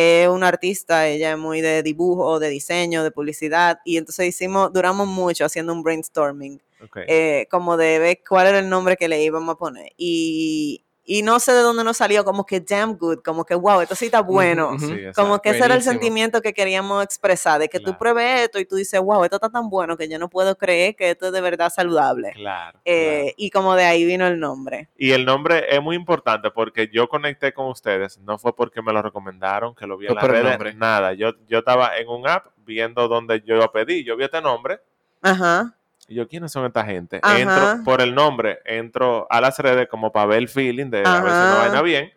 [0.00, 4.72] es una artista, ella es muy de dibujo, de diseño, de publicidad, y entonces hicimos,
[4.72, 6.62] duramos mucho haciendo un brainstorming,
[7.08, 9.92] eh, como de ver cuál era el nombre que le íbamos a poner.
[9.96, 13.80] Y, y no sé de dónde nos salió, como que damn good, como que wow,
[13.80, 14.76] esto sí está bueno.
[15.16, 18.66] como que ese era el sentimiento que queríamos expresar, de que tú pruebes esto y
[18.66, 21.32] tú dices, wow, esto está tan bueno que yo no puedo creer que esto es
[21.32, 22.32] de verdad saludable.
[22.32, 22.78] Claro.
[22.84, 24.90] Eh, y como de ahí vino el nombre.
[24.98, 28.92] Y el nombre es muy importante porque yo conecté con ustedes, no fue porque me
[28.92, 30.20] lo recomendaron, que lo vi en la
[30.58, 31.14] red, nada.
[31.14, 34.80] Yo, yo estaba en un app viendo dónde yo lo pedí, yo vi este nombre.
[35.22, 35.77] Ajá
[36.08, 37.20] y yo, ¿quiénes son esta gente?
[37.22, 41.20] Entro por el nombre, entro a las redes como para ver el feeling de a
[41.20, 42.12] ver si no vaina bien.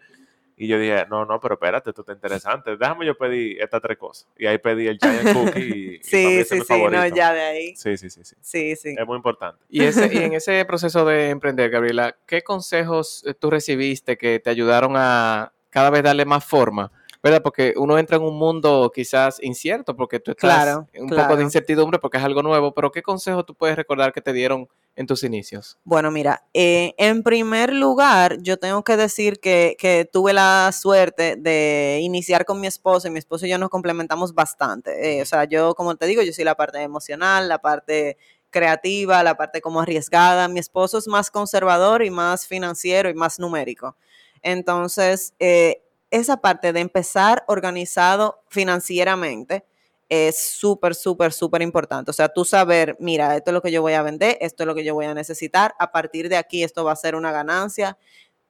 [0.56, 2.78] Y yo dije, no, no, pero espérate, esto está interesante.
[2.78, 4.28] Déjame yo pedir estas tres cosas.
[4.38, 5.60] Y ahí pedí el Giant Cookie.
[5.60, 7.76] Y, sí, sí, sí, no, ya de ahí.
[7.76, 8.36] Sí, sí, sí, sí.
[8.42, 8.96] Sí, sí.
[8.96, 9.66] Es muy importante.
[9.70, 14.52] Y, ese, y en ese proceso de emprender, Gabriela, ¿qué consejos tú recibiste que te
[14.52, 16.92] ayudaron a cada vez darle más forma
[17.24, 17.42] ¿verdad?
[17.44, 21.44] Porque uno entra en un mundo quizás incierto, porque tú estás en un poco de
[21.44, 25.06] incertidumbre porque es algo nuevo, pero ¿qué consejo tú puedes recordar que te dieron en
[25.06, 25.78] tus inicios?
[25.84, 31.36] Bueno, mira, eh, en primer lugar, yo tengo que decir que, que, tuve la suerte
[31.38, 35.20] de iniciar con mi esposo y mi esposo y yo nos complementamos bastante.
[35.20, 38.18] Eh, o sea, yo, como te digo, yo soy la parte emocional, la parte
[38.50, 40.48] creativa, la parte como arriesgada.
[40.48, 43.96] Mi esposo es más conservador y más financiero y más numérico.
[44.42, 45.82] Entonces, eh,
[46.12, 49.66] esa parte de empezar organizado financieramente
[50.10, 52.12] es súper, súper, súper importante.
[52.12, 54.68] O sea, tú saber, mira, esto es lo que yo voy a vender, esto es
[54.68, 57.32] lo que yo voy a necesitar, a partir de aquí esto va a ser una
[57.32, 57.98] ganancia.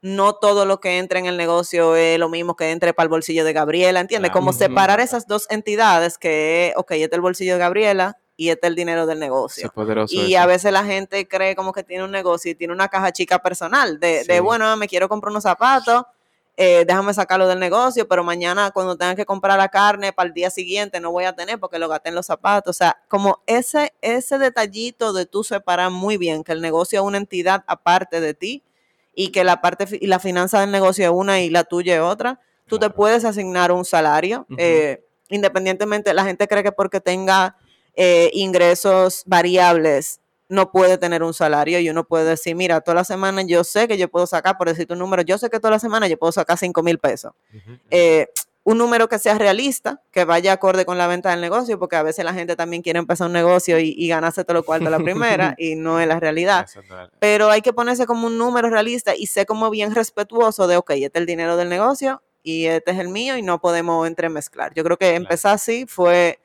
[0.02, 3.10] No todo lo que entre en el negocio es lo mismo que entre para el
[3.10, 4.32] bolsillo de Gabriela, ¿entiendes?
[4.32, 8.66] Como separar esas dos entidades que, ok, este es el bolsillo de Gabriela, y este
[8.66, 9.72] es el dinero del negocio.
[10.10, 13.12] y a veces la gente cree como que tiene un negocio y tiene una caja
[13.12, 16.06] chica personal de, de bueno, me quiero comprar unos zapatos,
[16.64, 20.34] eh, déjame sacarlo del negocio, pero mañana cuando tenga que comprar la carne para el
[20.36, 22.76] día siguiente no voy a tener porque lo gasté en los zapatos.
[22.76, 27.04] O sea, como ese, ese detallito de tú separar muy bien que el negocio es
[27.04, 28.64] una entidad aparte de ti
[29.16, 32.02] y que la parte y la finanza del negocio es una y la tuya es
[32.02, 34.46] otra, tú te puedes asignar un salario.
[34.60, 37.58] Eh, independientemente, la gente cree que porque tenga
[37.96, 40.21] eh, ingresos variables
[40.52, 43.88] no puede tener un salario y uno puede decir, mira, toda la semana yo sé
[43.88, 46.20] que yo puedo sacar, por decir tu número, yo sé que toda la semana yo
[46.20, 47.32] puedo sacar 5 mil pesos.
[47.90, 48.28] Eh,
[48.64, 52.04] un número que sea realista, que vaya acorde con la venta del negocio, porque a
[52.04, 55.00] veces la gente también quiere empezar un negocio y, ganarse todo lo cual de la
[55.00, 56.68] primera y no es la realidad.
[57.20, 60.92] Pero hay que ponerse como un número realista y ser como bien respetuoso de, ok,
[60.92, 64.74] este es el dinero del negocio y este es el mío y no podemos entremezclar.
[64.74, 66.40] Yo creo que empezar así fue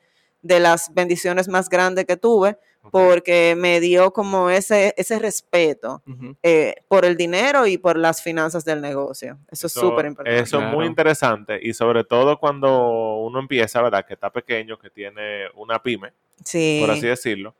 [0.47, 2.57] de las bendiciones más grandes que tuve,
[2.91, 6.01] porque me dio como ese, ese respeto
[6.41, 9.37] eh, por el dinero y por las finanzas del negocio.
[9.51, 10.39] Eso, es súper importante.
[10.39, 14.05] Eso es muy interesante y sobre todo cuando uno empieza, ¿verdad?
[14.05, 16.13] Que está pequeño, que tiene una pyme,
[16.79, 17.53] por así decirlo.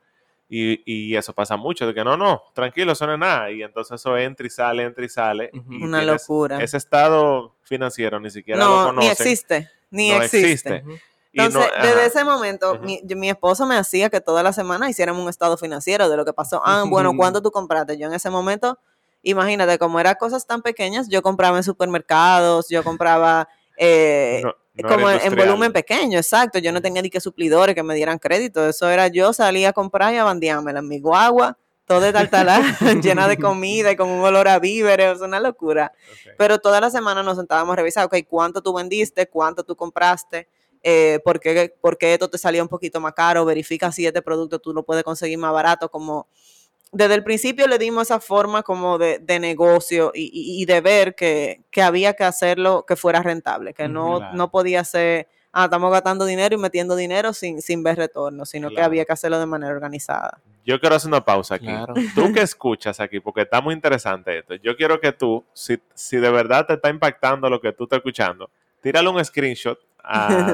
[0.50, 3.50] Y, y, eso pasa mucho, de que no, no, tranquilo, eso no es nada.
[3.50, 5.50] Y entonces eso entra y sale, entra y sale.
[5.52, 6.62] Una locura.
[6.62, 8.98] Ese estado financiero ni siquiera lo conocen.
[9.00, 10.82] Ni existe, ni existe.
[11.32, 15.56] Entonces, desde ese momento, mi, esposo me hacía que toda la semana hiciéramos un estado
[15.56, 16.62] financiero de lo que pasó.
[16.64, 17.98] Ah, bueno, ¿cuánto tú compraste?
[17.98, 18.78] Yo en ese momento,
[19.22, 24.42] imagínate, como eran cosas tan pequeñas, yo compraba en supermercados, yo compraba eh,
[24.88, 26.58] como en, volumen pequeño, exacto.
[26.58, 28.66] Yo no tenía ni que suplidores que me dieran crédito.
[28.68, 31.56] Eso era yo salía a comprar y a bandeármela en mi guagua
[31.88, 32.60] todo de taltalá,
[33.02, 35.90] llena de comida y con un olor a víveres, es una locura.
[36.36, 40.48] Pero toda la semana nos sentábamos a revisar, ok, cuánto tú vendiste, cuánto tú compraste,
[40.82, 41.72] eh, ¿por, qué,
[42.12, 45.38] esto te salía un poquito más caro, verifica si este producto tú lo puedes conseguir
[45.38, 46.28] más barato, como
[46.92, 52.14] desde el principio le dimos esa forma como de, negocio y, de ver que, había
[52.14, 56.58] que hacerlo que fuera rentable, que no, no podía ser, ah, estamos gastando dinero y
[56.58, 60.40] metiendo dinero sin, sin ver retorno, sino que había que hacerlo de manera organizada.
[60.64, 61.68] Yo quiero hacer una pausa aquí.
[62.14, 64.54] Tú que escuchas aquí, porque está muy interesante esto.
[64.56, 67.98] Yo quiero que tú, si, si de verdad te está impactando lo que tú estás
[67.98, 68.50] escuchando,
[68.82, 69.78] tírale un screenshot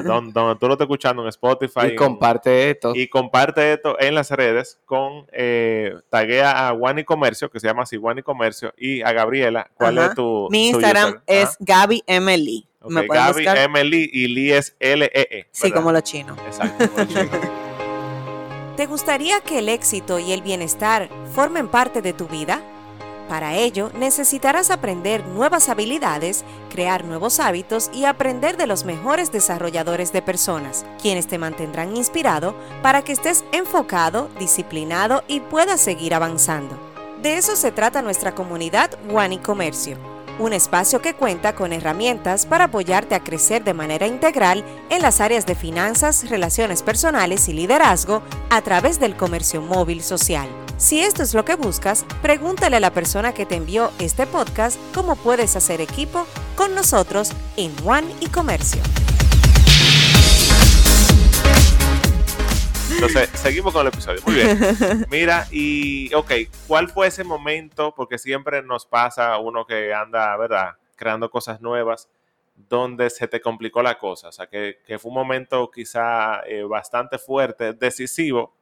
[0.03, 1.87] donde, tú lo estás escuchando en Spotify.
[1.93, 2.93] Y comparte esto.
[2.95, 7.83] Y comparte esto en las redes con, eh, taguea a Wani Comercio, que se llama
[7.83, 9.69] así Wani Comercio, y a Gabriela.
[9.75, 12.37] ¿Cuál es tu Mi Instagram es Gaby M.
[12.37, 12.67] Lee.
[12.81, 13.83] Gaby M.
[13.83, 15.41] Lee y Lee es L-E-E.
[15.41, 16.35] -E, sí, como lo chino.
[16.45, 16.85] Exacto,
[18.77, 22.61] ¿Te gustaría que el éxito y el bienestar formen parte de tu vida?
[23.29, 30.13] Para ello, necesitarás aprender nuevas habilidades, crear nuevos hábitos y aprender de los mejores desarrolladores
[30.13, 36.77] de personas, quienes te mantendrán inspirado para que estés enfocado, disciplinado y puedas seguir avanzando.
[37.21, 39.97] De eso se trata nuestra comunidad One Comercio
[40.39, 45.21] un espacio que cuenta con herramientas para apoyarte a crecer de manera integral en las
[45.21, 50.64] áreas de finanzas, relaciones personales y liderazgo a través del comercio móvil social.
[50.77, 54.77] Si esto es lo que buscas, pregúntale a la persona que te envió este podcast
[54.93, 58.81] cómo puedes hacer equipo con nosotros en One y Comercio.
[62.91, 64.19] Entonces, seguimos con el episodio.
[64.25, 65.05] Muy bien.
[65.09, 66.31] Mira, y ok,
[66.67, 67.93] ¿cuál fue ese momento?
[67.95, 70.75] Porque siempre nos pasa uno que anda, ¿verdad?
[70.97, 72.09] Creando cosas nuevas,
[72.53, 74.27] donde se te complicó la cosa.
[74.27, 78.53] O sea, que, fue un momento quizá eh, bastante fuerte, decisivo,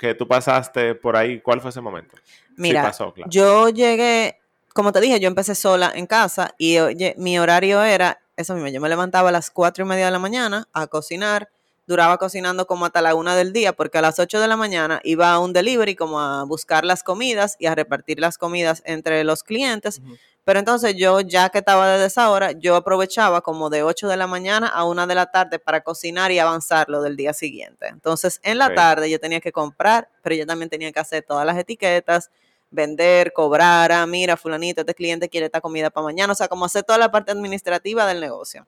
[0.00, 1.40] que tú pasaste por ahí.
[1.40, 2.16] ¿Cuál fue ese momento?
[2.56, 2.90] Mira,
[3.28, 4.38] yo llegué,
[4.72, 8.68] como te dije, yo empecé sola en casa y oye, mi horario era eso mismo.
[8.68, 11.50] Yo me levantaba a las cuatro y media de la mañana a cocinar
[11.90, 15.00] duraba cocinando como hasta la una del día, porque a las 8 de la mañana
[15.02, 19.24] iba a un delivery como a buscar las comidas y a repartir las comidas entre
[19.24, 20.00] los clientes.
[20.44, 24.16] Pero entonces yo, ya que estaba desde esa hora, yo aprovechaba como de 8 de
[24.16, 27.88] la mañana a 1 de la tarde para cocinar y avanzar lo del día siguiente.
[27.88, 31.44] Entonces en la tarde yo tenía que comprar, pero yo también tenía que hacer todas
[31.44, 32.30] las etiquetas,
[32.70, 36.64] vender, cobrar, ah, mira, fulanito, este cliente quiere esta comida para mañana, o sea, como
[36.64, 38.66] hacer toda la parte administrativa del negocio.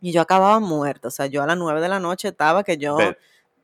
[0.00, 2.76] Y yo acababa muerta, o sea, yo a las nueve de la noche estaba que
[2.78, 2.98] yo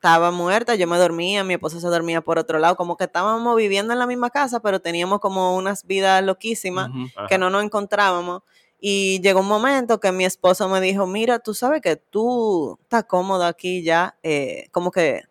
[0.00, 3.54] estaba muerta, yo me dormía, mi esposa se dormía por otro lado, como que estábamos
[3.54, 6.88] viviendo en la misma casa, pero teníamos como unas vidas loquísimas
[7.28, 8.40] que no nos encontrábamos.
[8.80, 13.04] Y llegó un momento que mi esposo me dijo, mira, tú sabes que tú estás
[13.04, 15.24] cómoda aquí ya, eh, como que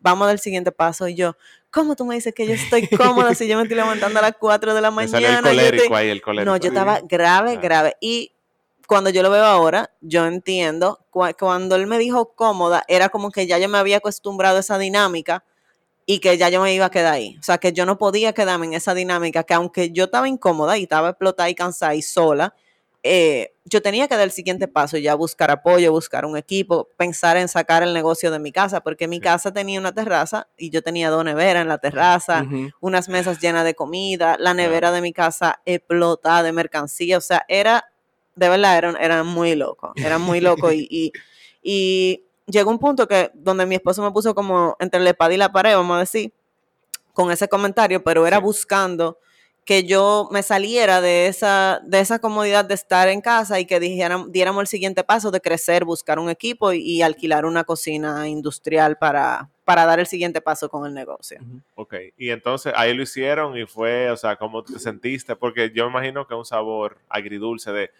[0.00, 1.06] vamos del siguiente paso.
[1.06, 1.36] Y yo,
[1.70, 4.36] ¿cómo tú me dices que yo estoy cómoda si yo me estoy levantando a las
[4.40, 4.90] 4 de la
[5.20, 5.42] mañana?
[6.46, 7.96] No, yo estaba grave, grave.
[8.00, 8.32] Y
[8.88, 13.46] cuando yo lo veo ahora, yo entiendo, cuando él me dijo cómoda, era como que
[13.46, 15.44] ya yo me había acostumbrado a esa dinámica
[16.06, 17.36] y que ya yo me iba a quedar ahí.
[17.38, 20.78] O sea, que yo no podía quedarme en esa dinámica, que aunque yo estaba incómoda
[20.78, 22.54] y estaba explotada y cansada y sola,
[23.02, 27.36] eh, yo tenía que dar el siguiente paso, ya buscar apoyo, buscar un equipo, pensar
[27.36, 30.82] en sacar el negocio de mi casa, porque mi casa tenía una terraza y yo
[30.82, 32.46] tenía dos neveras en la terraza,
[32.80, 37.44] unas mesas llenas de comida, la nevera de mi casa explotada de mercancía, o sea,
[37.48, 37.84] era
[38.38, 41.12] de verdad eran, eran muy locos, eran muy locos y,
[41.62, 45.36] y, llegó un punto que donde mi esposo me puso como entre la espada y
[45.36, 46.32] la pared, vamos a decir,
[47.12, 49.18] con ese comentario, pero era buscando
[49.68, 53.78] que yo me saliera de esa, de esa comodidad de estar en casa y que
[53.78, 58.96] dijeran, diéramos el siguiente paso de crecer, buscar un equipo y, alquilar una cocina industrial
[58.96, 61.38] para, para dar el siguiente paso con el negocio.
[61.74, 65.36] Ok, y entonces ahí lo hicieron y fue, o sea, ¿cómo te sentiste?
[65.36, 67.90] Porque yo me imagino que un sabor agridulce de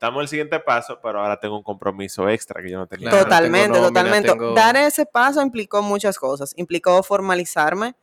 [0.00, 3.10] estamos en el siguiente paso, pero ahora tengo un compromiso extra que yo no tenía.
[3.10, 4.32] Totalmente, totalmente.
[4.54, 6.54] Dar ese paso implicó muchas cosas.
[6.56, 7.94] Implicó formalizarme,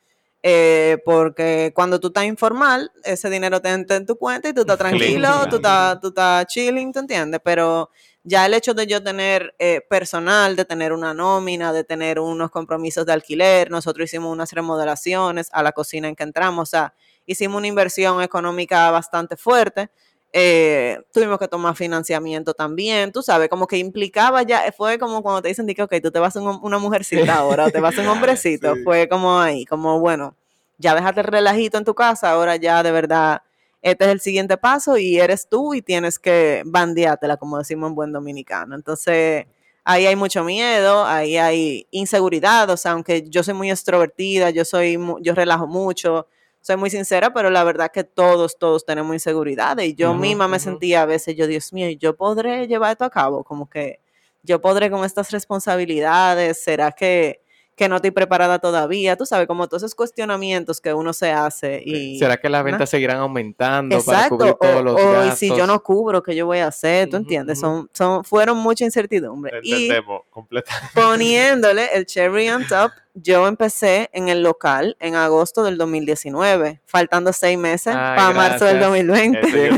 [0.43, 4.61] eh, porque cuando tú estás informal, ese dinero te entra en tu cuenta y tú
[4.61, 7.41] estás tranquilo, tú estás, tú estás chilling, ¿te entiendes?
[7.43, 7.89] Pero
[8.21, 12.51] ya el hecho de yo tener eh, personal, de tener una nómina, de tener unos
[12.51, 16.93] compromisos de alquiler, nosotros hicimos unas remodelaciones a la cocina en que entramos, o sea,
[17.25, 19.89] hicimos una inversión económica bastante fuerte
[20.33, 25.41] eh, tuvimos que tomar financiamiento también, tú sabes, como que implicaba ya, fue como cuando
[25.41, 28.01] te dicen que, ok, tú te vas a una mujercita ahora o te vas a
[28.01, 30.35] un hombrecito, fue como ahí, como bueno,
[30.77, 33.41] ya déjate el relajito en tu casa, ahora ya de verdad,
[33.81, 37.95] este es el siguiente paso y eres tú y tienes que bandeártela, como decimos en
[37.95, 38.75] buen dominicano.
[38.75, 39.45] Entonces,
[39.83, 44.65] ahí hay mucho miedo, ahí hay inseguridad, o sea, aunque yo soy muy extrovertida, yo
[44.65, 46.27] soy, yo relajo mucho,
[46.61, 49.87] soy muy sincera, pero la verdad que todos, todos tenemos inseguridades.
[49.87, 53.09] Y yo misma me sentía a veces, yo, Dios mío, yo podré llevar esto a
[53.09, 54.01] cabo, como que
[54.43, 57.41] yo podré con estas responsabilidades, ¿será que
[57.77, 61.83] que no estoy preparada todavía, tú sabes, como todos esos cuestionamientos que uno se hace.
[61.85, 65.37] y ¿Será que las ventas seguirán aumentando para cubrir todos los o, gastos?
[65.37, 67.07] si yo no cubro, ¿qué yo voy a hacer?
[67.07, 67.59] ¿Tú entiendes?
[67.59, 69.59] son, son, fueron mucha incertidumbre.
[69.59, 70.89] Entendemos, y completamente.
[70.95, 77.31] Poniéndole el cherry on top, yo empecé en el local en agosto del 2019, faltando
[77.31, 79.39] seis meses para marzo del 2020.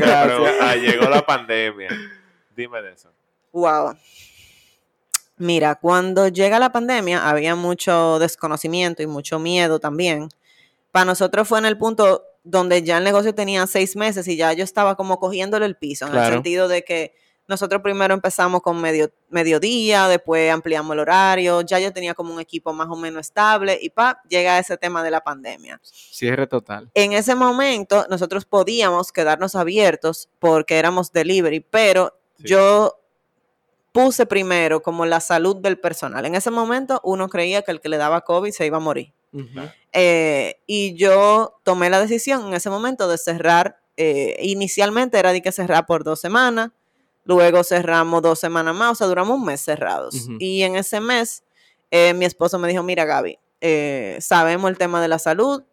[0.62, 1.88] Ah, llegó la pandemia.
[2.54, 3.10] Dime de eso.
[3.52, 3.94] Wow.
[5.40, 10.28] Mira, cuando llega la pandemia había mucho desconocimiento y mucho miedo también.
[10.92, 14.52] Para nosotros fue en el punto donde ya el negocio tenía seis meses y ya
[14.52, 17.14] yo estaba como cogiéndole el piso, en el sentido de que
[17.48, 22.40] nosotros primero empezamos con medio, mediodía, después ampliamos el horario, ya yo tenía como un
[22.40, 25.80] equipo más o menos estable y pa, llega ese tema de la pandemia.
[25.82, 26.90] Cierre total.
[26.92, 33.00] En ese momento nosotros podíamos quedarnos abiertos porque éramos delivery, pero yo
[33.92, 36.24] puse primero como la salud del personal.
[36.26, 39.12] En ese momento uno creía que el que le daba COVID se iba a morir.
[39.92, 45.42] Eh, y yo tomé la decisión en ese momento de cerrar eh, inicialmente era de
[45.42, 46.70] que cerrar por dos semanas,
[47.24, 50.28] luego cerramos dos semanas más, o sea, duramos un mes cerrados.
[50.38, 51.44] Y en ese mes,
[51.90, 53.38] eh, mi esposo me dijo, mira Gaby,
[54.20, 55.64] sabemos el tema de la salud,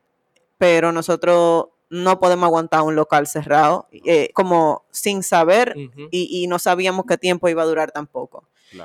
[0.57, 3.87] pero nosotros no podemos aguantar un local cerrado,
[4.33, 5.75] como sin saber
[6.11, 8.43] y, y, no sabíamos qué tiempo iba a durar tampoco.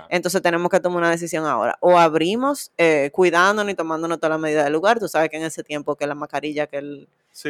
[0.09, 1.77] Entonces tenemos que tomar una decisión ahora.
[1.81, 4.99] O abrimos eh, cuidándonos y tomándonos todas las medidas del lugar.
[4.99, 7.09] Tú sabes que en ese tiempo que la mascarilla, que el,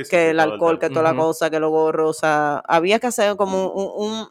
[0.08, 3.36] que el alcohol, que toda la cosa, que los gorros, o sea, había que hacer
[3.36, 4.28] como un...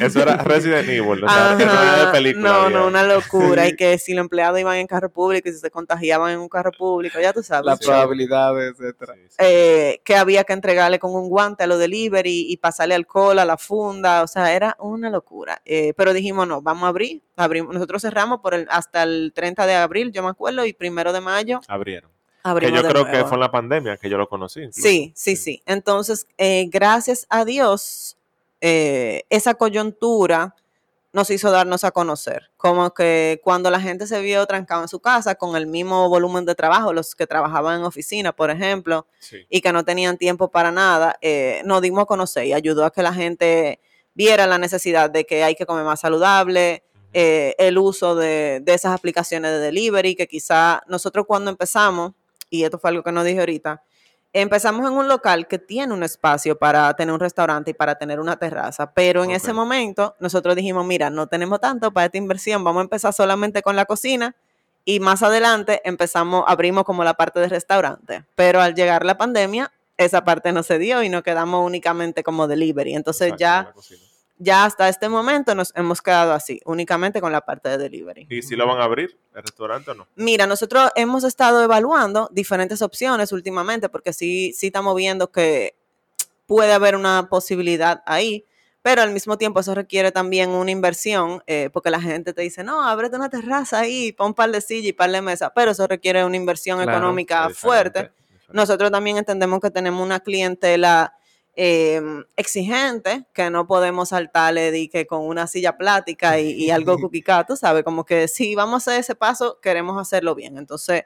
[0.00, 2.48] Eso era Resident Evil, o sea, no de película.
[2.48, 3.68] No, no, una locura.
[3.68, 6.48] y que si los empleados iban en carro público y si se contagiaban en un
[6.48, 7.66] carro público, ya tú sabes.
[7.66, 9.14] Las probabilidades, etcétera.
[9.38, 13.44] Eh, que había que entregarle con un guante a los delivery y pasarle alcohol a
[13.44, 15.62] la funda, o sea, era una locura.
[15.64, 17.72] Eh, pero dijimos, no, vamos a abrir, abrimos.
[17.72, 21.20] Nosotros cerramos por el, hasta el 30 de abril, yo me acuerdo, y primero de
[21.20, 21.60] mayo.
[21.68, 22.17] Abrieron
[22.54, 24.68] que yo creo que fue en la pandemia que yo lo conocí.
[24.72, 25.62] Sí, sí, sí.
[25.66, 28.16] Entonces, eh, gracias a Dios,
[28.60, 30.54] eh, esa coyuntura
[31.12, 32.50] nos hizo darnos a conocer.
[32.56, 36.44] Como que cuando la gente se vio trancada en su casa con el mismo volumen
[36.44, 39.06] de trabajo, los que trabajaban en oficina, por ejemplo,
[39.48, 42.92] y que no tenían tiempo para nada, eh, nos dimos a conocer y ayudó a
[42.92, 43.80] que la gente
[44.14, 48.92] viera la necesidad de que hay que comer más saludable, el uso de, de, esas
[48.92, 52.12] aplicaciones de delivery, que quizá nosotros cuando empezamos,
[52.50, 53.82] y esto fue algo que nos dije ahorita,
[54.32, 58.20] empezamos en un local que tiene un espacio para tener un restaurante y para tener
[58.20, 62.62] una terraza, pero en ese momento nosotros dijimos, mira, no tenemos tanto para esta inversión,
[62.64, 64.36] vamos a empezar solamente con la cocina
[64.84, 69.72] y más adelante empezamos, abrimos como la parte de restaurante, pero al llegar la pandemia,
[69.96, 73.72] esa parte no se dio y nos quedamos únicamente como delivery, entonces ya
[74.38, 78.26] ya hasta este momento nos hemos quedado así, únicamente con la parte de delivery.
[78.30, 80.08] ¿Y si lo van a abrir el restaurante o no?
[80.14, 85.76] Mira, nosotros hemos estado evaluando diferentes opciones últimamente porque sí, sí estamos viendo que
[86.46, 88.44] puede haber una posibilidad ahí,
[88.80, 92.64] pero al mismo tiempo eso requiere también una inversión, eh, porque la gente te dice,
[92.64, 95.72] no, ábrete una terraza ahí, pon un par de sillas y par de mesas, pero
[95.72, 98.10] eso requiere una inversión económica fuerte.
[98.50, 101.17] Nosotros también entendemos que tenemos una clientela
[101.60, 107.56] Em, exigente, que no podemos saltarle de que con una silla plática y, algo cuquicato,
[107.56, 107.82] ¿sabes?
[107.82, 110.56] Como que si vamos a hacer ese paso, queremos hacerlo bien.
[110.56, 111.02] Entonces,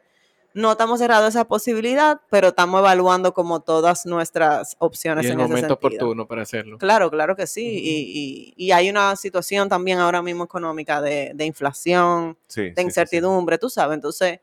[0.52, 5.38] no estamos cerrados esa posibilidad, pero estamos evaluando como todas nuestras opciones y el en
[5.38, 6.76] momento oportuno para hacerlo.
[6.76, 8.52] Claro, claro que sí.
[8.54, 13.94] y, hay una situación también ahora mismo económica de, inflación, de incertidumbre, tú sabes.
[13.94, 14.40] Entonces,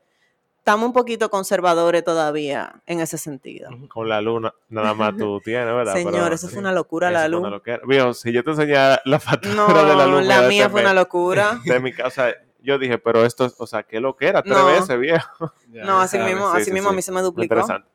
[0.60, 3.70] estamos un poquito conservadores todavía en ese sentido.
[3.88, 5.94] Con la luna nada más tú tienes, ¿verdad?
[5.94, 7.48] Señor, eso fue una locura la luz.
[7.86, 10.26] Vio, si yo te enseñara la factura de la luz.
[10.26, 11.60] la mía fue una locura.
[11.64, 14.42] De mi casa, yo dije, pero esto, o sea, ¿qué lo que era?
[14.42, 15.52] Tres veces, viejo.
[15.68, 17.54] no, así mismo, así mismo a mí se me duplicó.
[17.54, 17.88] Interesante.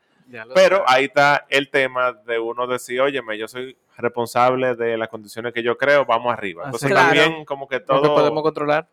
[0.55, 5.53] Pero ahí está el tema de uno decir, óyeme, yo soy responsable de las condiciones
[5.53, 6.63] que yo creo, vamos arriba.
[6.65, 8.01] Entonces también como que todo...
[8.01, 8.87] Lo podemos controlar.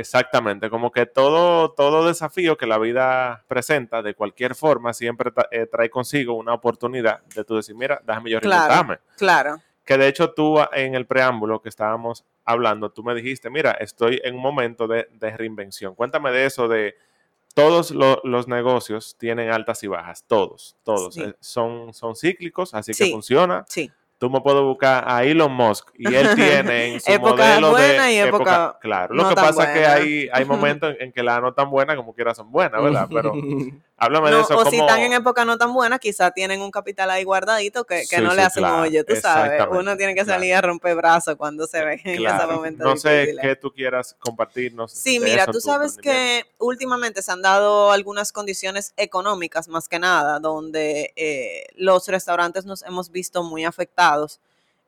[0.00, 5.66] Exactamente, como que todo, todo desafío que la vida presenta de cualquier forma siempre eh,
[5.66, 9.58] trae consigo una oportunidad de tú decir, mira, déjame yo claro, Claro.
[9.84, 14.18] Que de hecho tú en el preámbulo que estábamos hablando, tú me dijiste, mira, estoy
[14.24, 15.94] en un momento de, reinvención.
[15.94, 16.94] Cuéntame de eso, de
[17.54, 21.18] todos los negocios tienen altas y bajas, todos, todos.
[21.18, 23.66] Eh, son, son cíclicos, así que funciona.
[23.68, 27.70] Sí tú me puedo buscar a Elon Musk y él tiene en su época modelo
[27.70, 31.22] buena de y época, claro lo que pasa es que hay, hay momentos en, que
[31.22, 33.32] las no tan buenas como quiera son buenas verdad pero
[34.02, 34.56] Háblame de eso.
[34.56, 38.06] O si están en época no tan buena, quizás tienen un capital ahí guardadito que,
[38.22, 39.62] no le hacen oye, tú sabes.
[39.70, 42.82] Uno tiene que salir a romper brazos cuando se ve en ese momento.
[42.82, 44.90] No sé qué tú quieras compartirnos.
[44.90, 50.38] Sí, mira, tú sabes que últimamente se han dado algunas condiciones económicas, más que nada,
[50.38, 54.09] donde eh, los restaurantes nos hemos visto muy afectados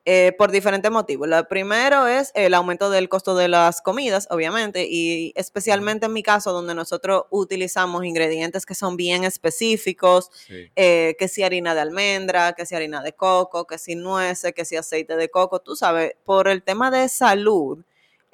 [0.05, 1.29] eh, por diferentes motivos.
[1.29, 6.21] Lo primero es el aumento del costo de las comidas, obviamente, y especialmente en mi
[6.21, 10.29] caso, donde nosotros utilizamos ingredientes que son bien específicos,
[10.75, 14.65] eh, que si harina de almendra, que si harina de coco, que si nueces, que
[14.65, 17.79] si aceite de coco, tú sabes, por el tema de salud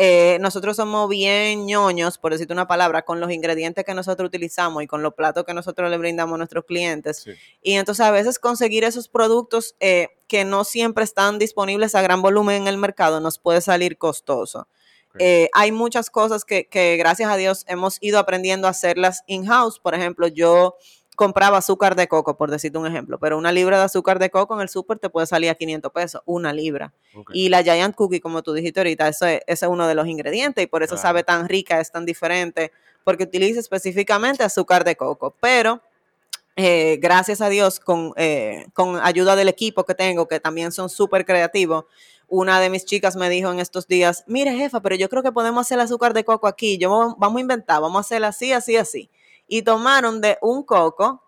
[0.02, 4.82] eh, nosotros somos bien ñoños, por decirte una palabra, con los ingredientes que nosotros utilizamos
[4.82, 7.26] y con los platos que nosotros le brindamos a nuestros clientes.
[7.62, 12.22] Y entonces a veces conseguir esos productos eh, que no siempre están disponibles a gran
[12.22, 14.70] volumen en el mercado nos puede salir costoso.
[15.18, 19.82] Eh, hay muchas cosas que, que, gracias a Dios hemos ido aprendiendo a hacerlas in-house.
[19.82, 20.78] Por ejemplo, yo
[21.20, 24.56] compraba azúcar de coco, por decirte un ejemplo, pero una libra de azúcar de coco
[24.56, 26.94] en el súper te puede salir a 500 pesos, una libra.
[27.34, 30.08] Y la Giant Cookie, como tú dijiste ahorita, eso es, ese es uno de los
[30.08, 32.72] ingredientes y por eso sabe tan rica, es tan diferente,
[33.04, 35.36] porque utiliza específicamente azúcar de coco.
[35.42, 35.82] Pero
[36.56, 40.90] eh, gracias a Dios, con, eh, con ayuda del equipo que tengo, que también son
[40.90, 41.84] súper creativos,
[42.30, 45.34] una de mis chicas me dijo en estos días, mire jefa, pero yo creo que
[45.34, 48.54] podemos hacer el azúcar de coco aquí, yo vamos a inventar, vamos a hacerla así,
[48.54, 49.10] así, así.
[49.50, 51.24] Y tomaron de un coco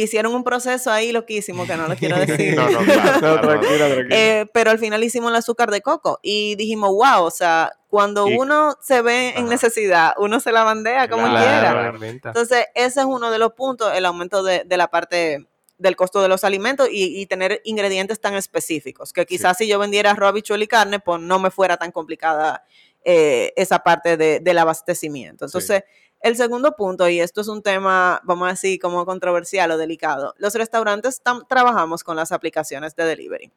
[0.00, 2.56] hicieron un proceso ahí loquísimo que no lo quiero decir.
[2.56, 3.60] no, no, claro,
[4.10, 8.24] eh, pero al final hicimos el azúcar de coco y dijimos, wow, o sea, cuando
[8.24, 11.92] uno se ve en necesidad, uno se la bandea como quiera.
[12.00, 15.46] Entonces, ese es uno de los puntos, el aumento de, la parte
[15.76, 20.12] del costo de los alimentos y, tener ingredientes tan específicos, que quizás si yo vendiera
[20.12, 22.64] arroz, habichuel y carne, pues no me fuera tan complicada
[23.04, 25.44] eh, esa parte del abastecimiento.
[25.44, 25.82] Entonces,
[26.22, 30.34] el segundo punto, y esto es un tema, vamos a decir, como controversial o delicado,
[30.38, 33.52] los restaurantes trabajamos con las aplicaciones de delivery.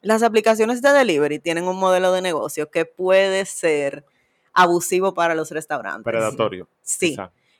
[0.00, 4.04] Las aplicaciones de delivery tienen un modelo de negocio que puede ser
[4.52, 6.02] abusivo para los restaurantes.
[6.02, 6.68] Predatorio.
[6.82, 7.16] Sí.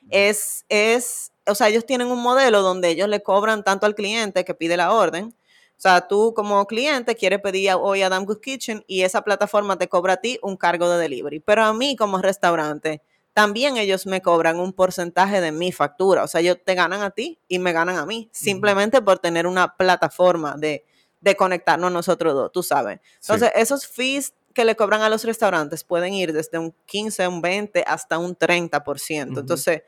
[0.09, 4.43] Es, es, o sea, ellos tienen un modelo donde ellos le cobran tanto al cliente
[4.43, 5.33] que pide la orden.
[5.77, 9.77] O sea, tú como cliente quieres pedir hoy a Damn Good Kitchen y esa plataforma
[9.77, 11.39] te cobra a ti un cargo de delivery.
[11.39, 13.01] Pero a mí como restaurante,
[13.33, 16.23] también ellos me cobran un porcentaje de mi factura.
[16.23, 19.47] O sea, ellos te ganan a ti y me ganan a mí, simplemente por tener
[19.47, 20.85] una plataforma de,
[21.19, 22.99] de conectarnos nosotros dos, tú sabes.
[23.21, 27.41] Entonces, esos fees que le cobran a los restaurantes pueden ir desde un 15, un
[27.41, 29.39] 20 hasta un 30%.
[29.39, 29.81] Entonces,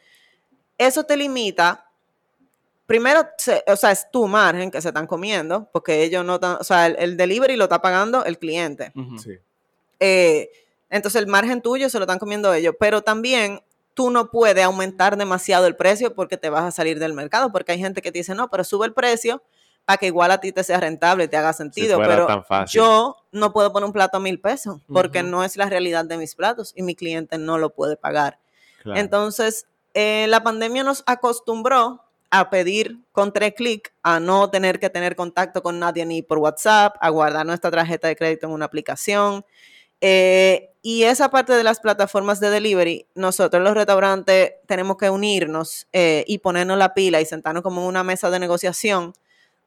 [0.78, 1.91] eso te limita.
[2.88, 3.28] Primero,
[3.68, 7.16] o sea, es tu margen que se están comiendo, porque ellos no, o sea, el,
[7.16, 8.91] delivery lo está pagando el cliente.
[9.22, 9.38] Sí.
[10.00, 10.50] Eh,
[10.90, 13.62] entonces el margen tuyo se lo están comiendo ellos, pero también
[13.94, 17.72] tú no puedes aumentar demasiado el precio porque te vas a salir del mercado, porque
[17.72, 19.42] hay gente que te dice, no, pero sube el precio
[19.86, 22.28] para que igual a ti te sea rentable y te haga sentido, pero
[22.68, 26.18] yo no puedo poner un plato a mil pesos porque no es la realidad de
[26.18, 28.40] mis platos y mi cliente no lo puede pagar.
[28.84, 34.90] Entonces, eh, la pandemia nos acostumbró a pedir con tres clics, a no tener que
[34.90, 38.66] tener contacto con nadie ni por WhatsApp, a guardar nuestra tarjeta de crédito en una
[38.66, 39.46] aplicación,
[40.02, 45.88] eh, y esa parte de las plataformas de delivery, nosotros los restaurantes tenemos que unirnos
[45.93, 49.14] eh, y ponernos la pila y sentarnos como en una mesa de negociación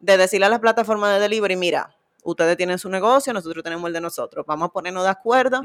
[0.00, 3.94] de decirle a las plataformas de delivery, mira, ustedes tienen su negocio, nosotros tenemos el
[3.94, 4.46] de nosotros.
[4.46, 5.60] Vamos a ponernos de acuerdo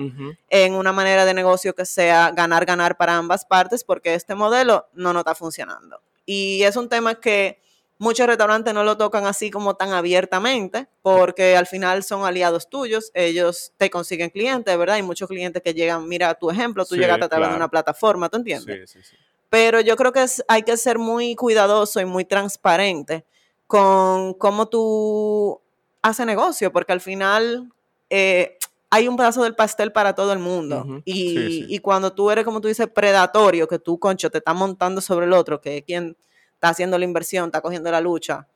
[0.49, 4.87] en una manera de negocio que sea ganar, ganar para ambas partes, porque este modelo
[4.93, 5.99] no nos está funcionando.
[6.25, 7.59] Y es un tema que
[8.03, 13.11] Muchos restaurantes no lo tocan así como tan abiertamente, porque al final son aliados tuyos,
[13.13, 14.97] ellos te consiguen clientes, ¿verdad?
[14.97, 18.27] Hay muchos clientes que llegan, mira tu ejemplo, tú llegaste a través de una plataforma,
[18.27, 18.91] ¿tú entiendes?
[18.91, 19.15] Sí, sí, sí.
[19.49, 23.23] Pero yo creo que hay que ser muy cuidadoso y muy transparente
[23.67, 25.61] con cómo tú
[26.01, 27.71] haces negocio, porque al final
[28.09, 28.57] eh,
[28.89, 31.01] hay un pedazo del pastel para todo el mundo.
[31.05, 34.99] y, y, cuando tú eres, como tú dices, predatorio, que tú, concho, te estás montando
[34.99, 36.17] sobre el otro, que quien
[36.63, 38.47] está haciendo la inversión, está cogiendo la lucha,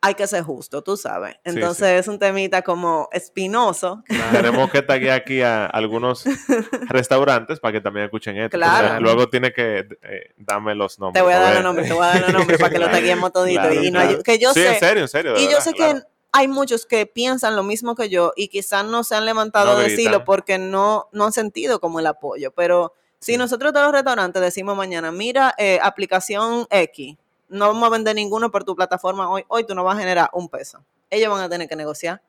[0.00, 1.36] hay que ser justo, tú sabes.
[1.44, 4.02] Entonces es un temita como espinoso.
[4.32, 6.24] tenemos que taguear aquí a algunos
[6.88, 8.56] restaurantes para que también escuchen esto.
[8.56, 9.00] Claro.
[9.00, 11.20] luego tiene que eh, darme los nombres.
[11.20, 12.90] Te voy a dar los nombres, te voy a dar los nombres para que lo
[12.90, 13.62] taguemos todito.
[14.24, 15.38] que yo sí, sé, en serio, en serio.
[15.38, 16.02] Y yo sé que
[16.32, 19.80] hay muchos que piensan lo mismo que yo y quizás no se han levantado a
[19.80, 24.40] decirlo porque no, no han sentido como el apoyo, pero si nosotros todos los restaurantes
[24.40, 27.18] decimos mañana, mira, eh, aplicación X,
[27.50, 30.30] no vamos a vender ninguno por tu plataforma hoy, hoy tú no vas a generar
[30.32, 30.82] un peso.
[31.10, 32.22] Ellos van a tener que negociar.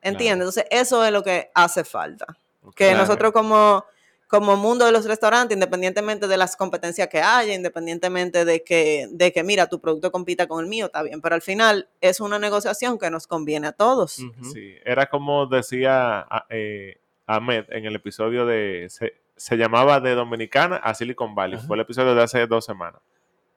[0.00, 0.48] ¿Entiendes?
[0.48, 2.26] Entonces, eso es lo que hace falta.
[2.74, 3.84] Que nosotros como,
[4.28, 9.32] como mundo de los restaurantes, independientemente de las competencias que haya, independientemente de que, de
[9.32, 12.38] que, mira, tu producto compita con el mío, está bien, pero al final es una
[12.38, 14.12] negociación que nos conviene a todos.
[14.52, 18.88] Sí, era como decía eh, Ahmed en el episodio de
[19.36, 21.58] se llamaba De Dominicana a Silicon Valley.
[21.58, 23.00] Fue el episodio de hace dos semanas.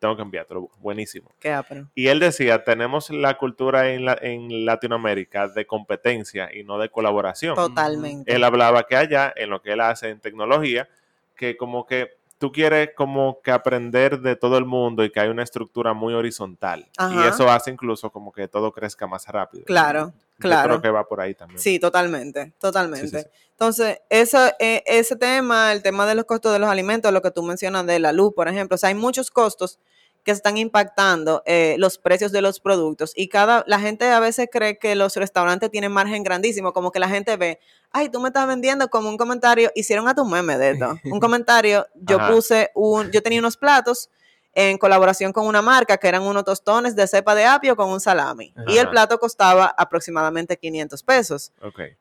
[0.05, 0.69] Tengo que enviártelo.
[0.81, 1.31] Buenísimo.
[1.39, 1.59] Qué
[1.95, 6.89] Y él decía, tenemos la cultura en, la, en Latinoamérica de competencia y no de
[6.89, 7.55] colaboración.
[7.55, 8.31] Totalmente.
[8.31, 10.87] Él hablaba que allá, en lo que él hace en tecnología,
[11.35, 15.29] que como que tú quieres como que aprender de todo el mundo y que hay
[15.29, 16.87] una estructura muy horizontal.
[17.11, 19.65] Y eso hace incluso como que todo crezca más rápido.
[19.65, 20.13] Claro.
[20.37, 20.67] Claro.
[20.67, 21.59] creo que va por ahí también.
[21.59, 23.31] Sí, totalmente, totalmente.
[23.51, 27.31] Entonces, eso, eh, ese tema, el tema de los costos de los alimentos, lo que
[27.31, 29.79] tú mencionas de la luz, por ejemplo, o sea, hay muchos costos
[30.25, 33.13] que están impactando eh, los precios de los productos.
[33.15, 36.99] Y cada la gente a veces cree que los restaurantes tienen margen grandísimo, como que
[36.99, 37.59] la gente ve,
[37.91, 41.19] ay, tú me estás vendiendo como un comentario, hicieron a tu meme de esto, un
[41.19, 44.09] comentario, yo puse un, yo tenía unos platos
[44.55, 47.99] en colaboración con una marca que eran unos tostones de cepa de apio con un
[47.99, 48.53] salami.
[48.67, 51.51] Y el plato costaba aproximadamente 500 pesos.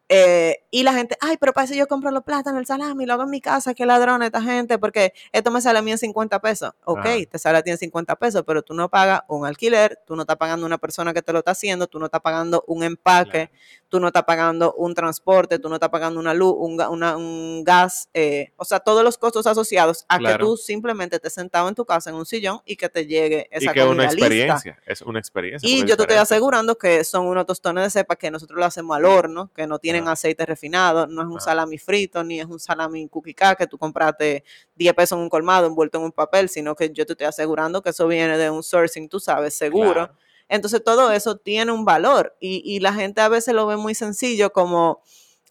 [0.08, 3.14] Eh, y la gente, ay, pero para eso yo compro los plátanos, el salami, lo
[3.14, 5.98] hago en mi casa, qué ladrón esta gente, porque esto me sale a mí en
[5.98, 6.70] 50 pesos.
[6.84, 10.14] Ok, te sale a ti en 50 pesos, pero tú no pagas un alquiler, tú
[10.14, 12.84] no estás pagando una persona que te lo está haciendo, tú no estás pagando un
[12.84, 13.50] empaque,
[13.88, 18.08] tú no estás pagando un transporte, tú no estás pagando una luz, un, un gas,
[18.14, 21.84] eh, o sea, todos los costos asociados a que tú simplemente te sentado en tu
[21.84, 25.18] casa en un sillón y que te llegue esa y que una experiencia, es una
[25.18, 25.68] experiencia.
[25.68, 28.96] Y yo te estoy asegurando que son unos tostones de cepa que nosotros lo hacemos
[28.96, 32.60] al horno, que no tienen aceite refinado, no es un salami frito, ni es un
[32.60, 34.44] salami cookie que tú compraste
[34.76, 37.82] 10 pesos en un colmado envuelto en un papel, sino que yo te estoy asegurando
[37.82, 40.10] que eso viene de un sourcing, tú sabes, seguro.
[40.48, 43.94] Entonces todo eso tiene un valor y, y la gente a veces lo ve muy
[43.94, 45.02] sencillo como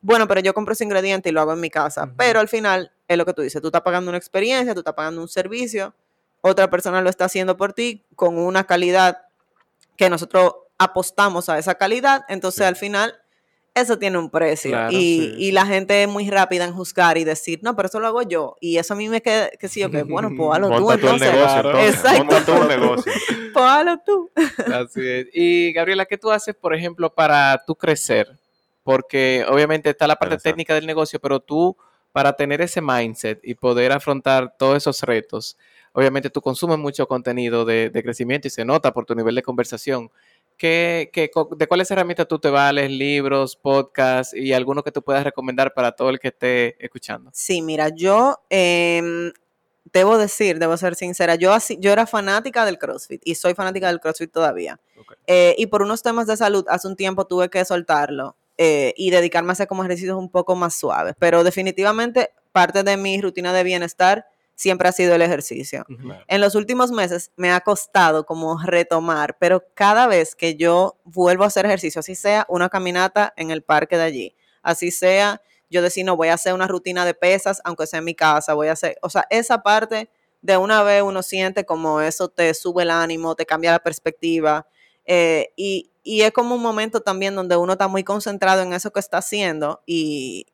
[0.03, 2.13] bueno, pero yo compro ese ingrediente y lo hago en mi casa.
[2.17, 4.93] Pero al final es lo que tú dices, tú estás pagando una experiencia, tú estás
[4.93, 5.95] pagando un servicio
[6.43, 9.23] otra persona lo está haciendo por ti con una calidad
[9.95, 13.15] que nosotros apostamos a esa calidad, entonces al final
[13.75, 17.75] eso tiene un precio y, la gente es muy rápida en juzgar y decir, no,
[17.75, 18.55] pero eso lo hago yo.
[18.59, 21.29] Y eso a mí me queda, que sí, que bueno, pues hazlo tú entonces.
[21.29, 22.65] El negocio, Exacto.
[22.67, 23.11] negocio.
[23.53, 24.31] pues hazlo tú.
[24.73, 25.27] Así es.
[25.33, 28.37] Y Gabriela, ¿qué tú haces, por ejemplo, para tú crecer?
[28.83, 31.75] Porque obviamente está la parte técnica del negocio, pero tú,
[32.11, 35.57] para tener ese mindset y poder afrontar todos esos retos,
[35.93, 40.11] obviamente tú consumes mucho contenido de, crecimiento y se nota por tu nivel de conversación.
[40.57, 41.09] ¿Qué,
[41.57, 42.91] de cuáles herramientas tú te vales?
[42.91, 47.31] ¿Libros, podcasts y alguno que tú puedas recomendar para todo el que esté escuchando?
[47.33, 49.31] Sí, mira, yo em,
[49.91, 53.87] debo decir, debo ser sincera, yo, así, yo era fanática del CrossFit y soy fanática
[53.87, 54.79] del CrossFit todavía.
[55.27, 59.09] Eh, y por unos temas de salud, hace un tiempo tuve que soltarlo eh, y
[59.09, 61.15] dedicarme a hacer como ejercicios un poco más suaves.
[61.19, 65.85] Pero definitivamente parte de mi rutina de bienestar siempre ha sido el ejercicio.
[66.27, 71.43] En los últimos meses me ha costado como retomar, pero cada vez que yo vuelvo
[71.43, 75.81] a hacer ejercicio, así sea una caminata en el parque de allí, así sea yo
[75.81, 78.67] decir, no, voy a hacer una rutina de pesas, aunque sea en mi casa, voy
[78.67, 80.09] a hacer, o sea, esa parte
[80.43, 84.67] de una vez uno siente como eso te sube el ánimo, te cambia la perspectiva.
[85.05, 88.99] Eh, y, es como un momento también donde uno está muy concentrado en eso que
[88.99, 90.45] está haciendo y,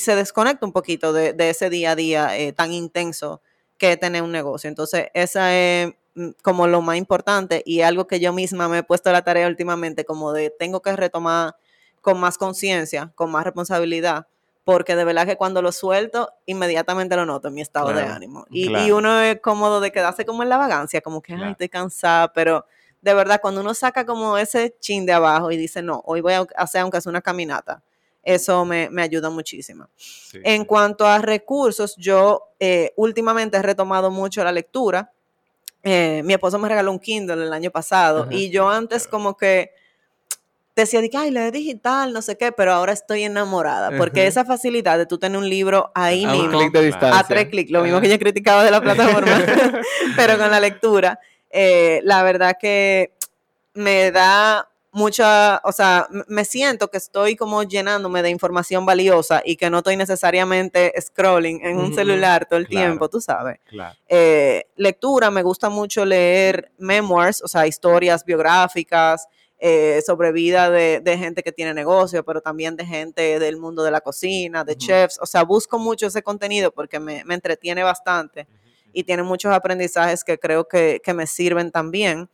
[0.00, 3.40] se desconecta un poquito de, ese día a día eh, tan intenso
[3.78, 4.68] que tener un negocio.
[4.68, 8.82] Entonces, esa es mm, como lo más importante y algo que yo misma me he
[8.82, 11.56] puesto a la tarea últimamente, como de tengo que retomar
[12.02, 14.26] con más conciencia, con más responsabilidad,
[14.64, 18.46] porque de verdad que cuando lo suelto, inmediatamente lo noto en mi estado de ánimo.
[18.50, 21.70] Y, y, uno es cómodo de quedarse como en la vagancia, como que, ay, estoy
[21.70, 22.66] cansada, pero
[23.00, 26.34] de verdad, cuando uno saca como ese chin de abajo y dice, no, hoy voy
[26.34, 27.82] a hacer aunque sea una caminata,
[28.28, 29.88] eso me, ayuda muchísimo.
[30.44, 35.10] en cuanto a recursos, yo eh, últimamente he retomado mucho la lectura.
[35.82, 39.72] Eh, mi esposo me regaló un Kindle el año pasado y yo antes como que
[40.76, 45.06] decía, ay, lee digital, no sé qué, pero ahora estoy enamorada, porque esa facilidad de
[45.06, 47.18] tú tener un libro ahí a mismo, un de distancia.
[47.18, 49.42] a tres clics, lo mismo que yo criticaba de la plataforma,
[50.16, 51.18] pero con la lectura,
[51.50, 53.14] eh, la verdad que
[53.72, 54.68] me da
[54.98, 59.78] mucha, o sea, me siento que estoy como llenándome de información valiosa y que no
[59.78, 63.60] estoy necesariamente scrolling en un celular todo el tiempo, tú sabes.
[64.08, 69.26] Eh, lectura, me gusta mucho leer memoirs, o sea, historias biográficas.
[69.60, 73.90] Eh, sobre vida de, gente que tiene negocio, pero también de gente del mundo de
[73.90, 75.18] la cocina, de chefs.
[75.20, 78.46] O sea, busco mucho ese contenido porque me, entretiene bastante
[78.92, 82.30] y tiene muchos aprendizajes que creo que, que me sirven también.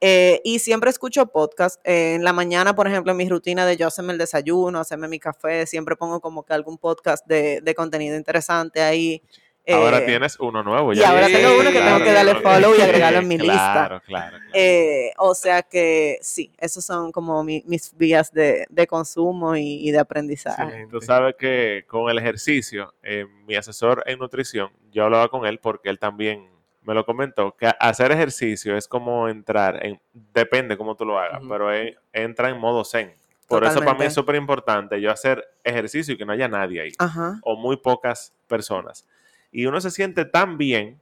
[0.00, 1.80] Eh, y siempre escucho podcast.
[1.84, 5.18] en la mañana, por ejemplo, en mi rutina de yo hacerme el desayuno, hacerme mi
[5.18, 9.22] café, siempre pongo como que algún podcast de, de contenido interesante ahí.
[9.68, 10.92] Ahora eh, tienes uno nuevo.
[10.92, 11.00] Ya.
[11.00, 13.72] Y ahora tengo uno que tengo que darle follow y agregarlo en mi lista.
[13.72, 14.38] Claro, claro.
[14.52, 19.98] Eh, o sea que sí, esos son como mis vías de, de consumo y, de
[19.98, 20.86] aprendizaje.
[20.90, 22.94] tú sabes que con el ejercicio,
[23.46, 26.55] mi asesor en nutrición, yo hablaba con él porque él también
[26.86, 31.42] me lo comentó, que hacer ejercicio es como entrar, en, depende cómo tú lo hagas,
[31.48, 31.68] pero
[32.12, 33.12] entra en modo zen.
[33.48, 36.80] Por eso para mí es súper importante yo hacer ejercicio y que no haya nadie
[36.80, 36.92] ahí,
[37.42, 39.06] o muy pocas personas.
[39.50, 41.00] Y uno se siente tan bien,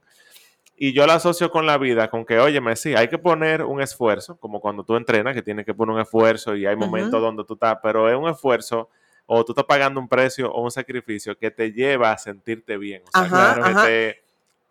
[0.77, 3.79] y yo lo asocio con la vida, con que, oye, sí, hay que poner un
[3.81, 7.43] esfuerzo, como cuando tú entrenas, que tienes que poner un esfuerzo y hay momentos donde
[7.45, 8.89] tú estás, pero es un esfuerzo
[9.27, 13.01] o tú estás pagando un precio o un sacrificio que te lleva a sentirte bien.
[13.07, 14.24] O sea, claro, que te,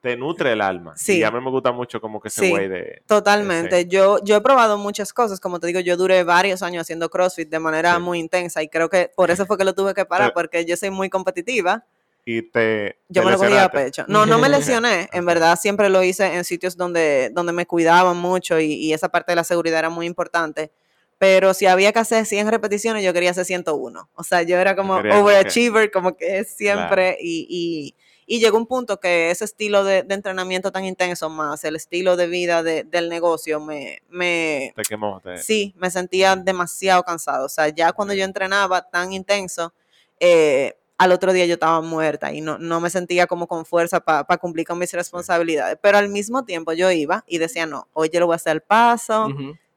[0.05, 0.93] te nutre el alma.
[0.99, 1.21] Sí.
[1.21, 3.01] Y a mí me gusta mucho como que ese güey de...
[3.07, 3.87] Totalmente.
[3.87, 7.49] Yo, yo he probado muchas cosas, como te digo, yo duré varios años haciendo CrossFit
[7.49, 10.35] de manera muy intensa y creo que por eso fue que lo tuve que parar,
[10.35, 11.87] porque yo soy muy competitiva.
[12.27, 12.99] y te...
[13.09, 14.05] Yo me lo cogía a pecho.
[14.07, 15.09] No, no me lesioné.
[15.11, 19.33] En verdad siempre lo hice en sitios donde, donde me cuidaban mucho y, esa parte
[19.33, 20.71] de la seguridad era muy importante.
[21.17, 24.11] Pero si había que hacer 100 repeticiones, yo quería hacer 101.
[24.13, 27.17] O sea, yo era como overachiever, como que siempre.
[27.23, 27.95] Y,
[28.27, 32.27] y, llegó un punto que ese estilo de, entrenamiento tan intenso, más el estilo de
[32.27, 34.03] vida del negocio, me...
[34.09, 35.21] me te quemó.
[35.37, 37.47] Sí, me sentía demasiado cansado.
[37.47, 39.73] O sea, ya cuando yo entrenaba tan intenso,
[40.21, 44.01] eh, al otro día yo estaba muerta y no, no me sentía como con fuerza
[44.01, 45.79] para cumplir con mis responsabilidades.
[45.81, 48.53] Pero al mismo tiempo yo iba y decía, no, hoy yo lo voy a hacer
[48.53, 49.29] el paso,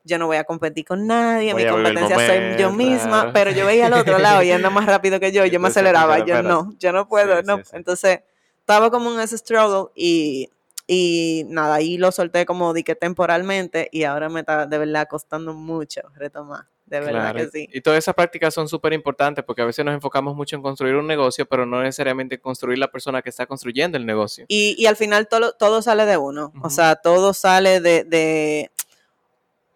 [0.04, 3.88] yo no voy a competir con nadie, mi competencia soy yo misma, pero yo veía
[3.88, 6.74] al otro lado y anda más rápido que yo, y yo me aceleraba, yo no,
[6.80, 7.62] yo no puedo, no.
[7.74, 8.22] Entonces,
[8.68, 10.50] estaba como en ese struggle y,
[10.88, 15.08] y nada, ahí lo solté como di que temporalmente y ahora me está de verdad
[15.10, 17.70] costando mucho retomar de verdad que sí.
[17.72, 20.96] Y todas esas prácticas son súper importantes porque a veces nos enfocamos mucho en construir
[20.96, 24.46] un negocio, pero no necesariamente en construir la persona que está construyendo el negocio.
[24.48, 28.04] Y, y al final todo, todo sale de uno, o sea, todo sale de...
[28.04, 28.72] de...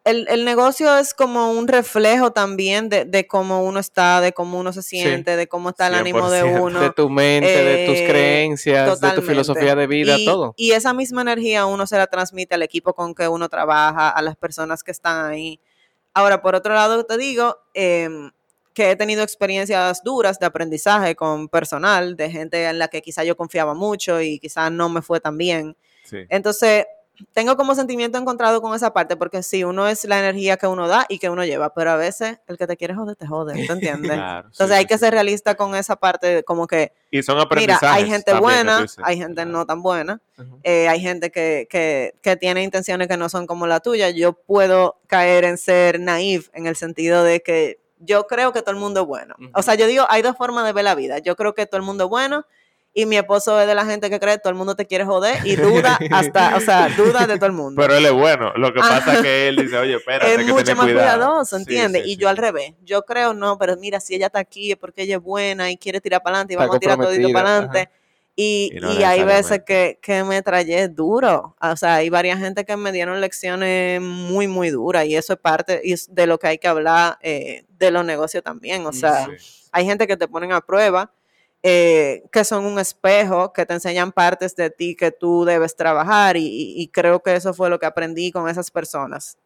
[0.03, 4.59] El, el, negocio es como un reflejo también de, de, cómo uno está, de cómo
[4.59, 6.79] uno se siente, de cómo está el ánimo de uno.
[6.79, 10.55] De tu mente, de tus eh, creencias, de tu filosofía de vida, todo.
[10.57, 14.21] Y esa misma energía uno se la transmite al equipo con que uno trabaja, a
[14.23, 15.59] las personas que están ahí.
[16.15, 18.31] Ahora, por otro lado, te digo em,
[18.73, 23.23] que he tenido experiencias duras de aprendizaje con personal, de gente en la que quizá
[23.23, 25.77] yo confiaba mucho y quizá no me fue tan bien.
[26.29, 26.85] Entonces,
[27.33, 30.87] tengo como sentimiento encontrado con esa parte, porque sí, uno es la energía que uno
[30.87, 33.53] da y que uno lleva, pero a veces el que te quiere joder, te jode,
[33.53, 34.19] ¿te entiendes?
[34.45, 38.33] Entonces hay que ser realista con esa parte, como que, y son mira, hay gente
[38.33, 40.21] buena, hay gente no tan buena,
[40.63, 44.33] eh, hay gente que, que, que, tiene intenciones que no son como la tuya, yo
[44.33, 48.79] puedo caer en ser naif en el sentido de que yo creo que todo el
[48.79, 49.35] mundo es bueno.
[49.53, 51.77] O sea, yo digo, hay dos formas de ver la vida, yo creo que todo
[51.77, 52.45] el mundo es bueno
[52.93, 55.05] y mi esposo es de la gente que cree que todo el mundo te quiere
[55.05, 57.81] joder y duda hasta, o sea, duda de todo el mundo.
[57.81, 58.51] Pero él es bueno.
[58.55, 62.03] Lo que pasa es que él dice, oye, espérate, es mucho más cuidadoso, ¿entiendes?
[62.05, 62.73] y yo al revés.
[62.83, 65.77] Yo creo, no, pero mira, si ella está aquí es porque ella es buena y
[65.77, 67.89] quiere tirar para adelante y vamos a tirar todo para adelante.
[68.35, 71.55] Y, y, hay veces que, que me traje duro.
[71.61, 75.39] O sea, hay varias gente que me dieron lecciones muy, muy duras y eso es
[75.39, 78.85] parte de lo que hay que hablar eh, de los negocios también.
[78.85, 79.27] O sea,
[79.71, 81.11] hay gente que te ponen a prueba
[81.63, 86.35] eh, que son un espejo, que te enseñan partes de ti que tú debes trabajar
[86.37, 89.37] y, creo que eso fue lo que aprendí con esas personas.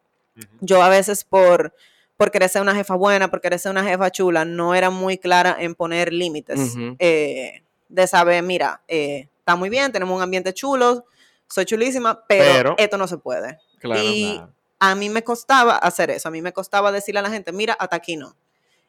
[0.61, 1.73] Yo a veces por,
[2.17, 5.17] por querer ser una jefa buena, por querer ser una jefa chula, no era muy
[5.17, 10.53] clara en poner límites, eh, de saber, mira, eh, está muy bien, tenemos un ambiente
[10.53, 11.05] chulo,
[11.49, 13.59] soy chulísima, pero, esto no se puede.
[13.83, 14.41] y
[14.79, 17.73] a mí me costaba hacer eso, a mí me costaba decirle a la gente, mira,
[17.73, 18.35] hasta aquí no.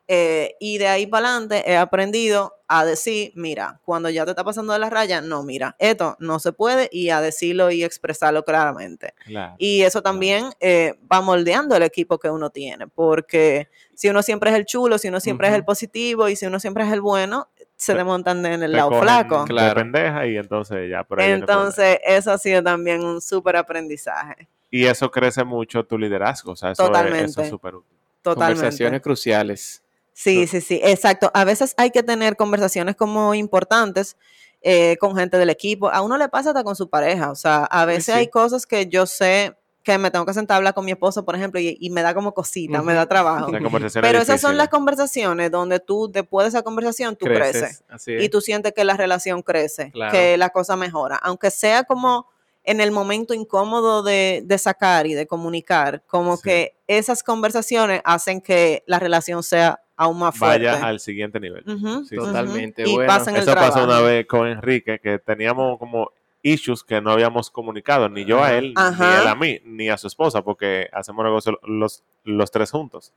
[0.09, 4.45] Eh, y de ahí para adelante he aprendido a decir, mira, cuando ya te está
[4.45, 8.45] pasando de la raya, no, mira, esto no se puede y a decirlo y expresarlo
[8.45, 9.15] claramente.
[9.59, 14.51] y eso también eh, va moldeando el equipo que uno tiene, porque si uno siempre
[14.51, 17.01] es el chulo, si uno siempre es el positivo y si uno siempre es el
[17.01, 19.45] bueno, se desmontan en el lado flaco.
[19.49, 24.49] La pendeja y entonces ya por ahí Entonces, eso ha sido también un súper aprendizaje.
[24.71, 27.43] Y eso crece mucho tu liderazgo, o sea, eso Totalmente.
[27.43, 27.97] es súper útil.
[28.23, 28.55] Totalmente.
[28.55, 29.83] Conversaciones cruciales.
[30.17, 31.31] Sí, sí, sí, exacto.
[31.35, 34.17] A veces hay que tener conversaciones como importantes
[34.63, 35.91] eh, con gente del equipo.
[35.91, 37.31] A uno le pasa hasta con su pareja.
[37.31, 40.57] O sea, a veces hay cosas que yo sé que me tengo que sentar a
[40.57, 43.53] hablar con mi esposo, por ejemplo, y, me da como cosita, me da trabajo.
[44.01, 47.85] Pero esas son las conversaciones donde tú, después de esa conversación, tú creces.
[48.07, 51.17] y tú sientes que la relación crece, que la cosa mejora.
[51.17, 52.27] Aunque sea como
[52.65, 58.83] en el momento incómodo de, sacar y de comunicar, como que esas conversaciones hacen que
[58.87, 60.67] la relación sea aún más fuerte.
[60.67, 61.65] Vaya al siguiente nivel.
[62.09, 62.83] Totalmente.
[62.83, 66.11] Eso pasó una vez con Enrique, que teníamos como
[66.43, 69.97] issues que no habíamos comunicado, ni yo a él, ni él a mí, ni a
[69.97, 73.13] su esposa, porque hacemos negocio los, los tres juntos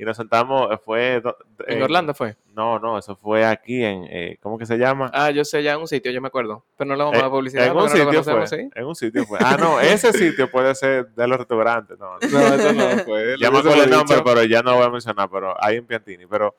[0.00, 1.22] y nos sentamos, eh, fue...
[1.66, 2.34] ¿En Orlando fue?
[2.54, 5.10] No, no, eso fue aquí en, eh, ¿cómo que se llama?
[5.12, 7.26] Ah, yo sé ya en un sitio, yo me acuerdo, pero no lo vamos a
[7.26, 7.68] eh, publicitar.
[7.68, 9.38] En un sitio fue, en un sitio fue.
[9.42, 12.12] Ah, no, ese sitio puede ser de los restaurantes, no.
[12.18, 12.18] No,
[12.54, 13.36] eso no fue.
[13.38, 16.26] ya me acuerdo el nombre, pero ya no voy a mencionar, pero ahí en Piantini,
[16.26, 16.56] pero...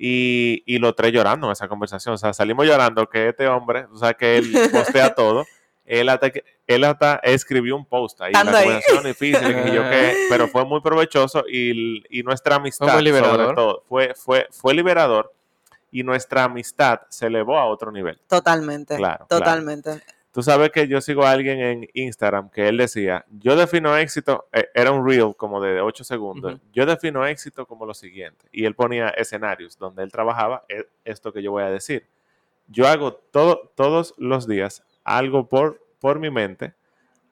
[0.00, 3.86] Y, y los tres llorando en esa conversación, o sea, salimos llorando que este hombre,
[3.92, 5.44] o sea, que él postea todo,
[5.88, 6.30] él hasta,
[6.66, 9.40] él hasta escribió un post ahí, la conversación difícil,
[10.28, 13.40] pero fue muy provechoso y, nuestra amistad, fue liberador.
[13.40, 15.32] sobre todo, fue, fue, fue liberador
[15.90, 18.20] y nuestra amistad se elevó a otro nivel.
[18.28, 18.96] Totalmente.
[18.96, 19.26] Claro.
[19.26, 20.02] Totalmente.
[20.30, 24.46] Tú sabes que yo sigo a alguien en Instagram que él decía, yo defino éxito,
[24.52, 28.44] eh, era un reel como de 8 segundos, yo defino éxito como lo siguiente.
[28.52, 32.06] Y él ponía escenarios donde él trabajaba e, esto que yo voy a decir
[32.68, 36.74] yo hago todo, todos los días algo por, por mi mente,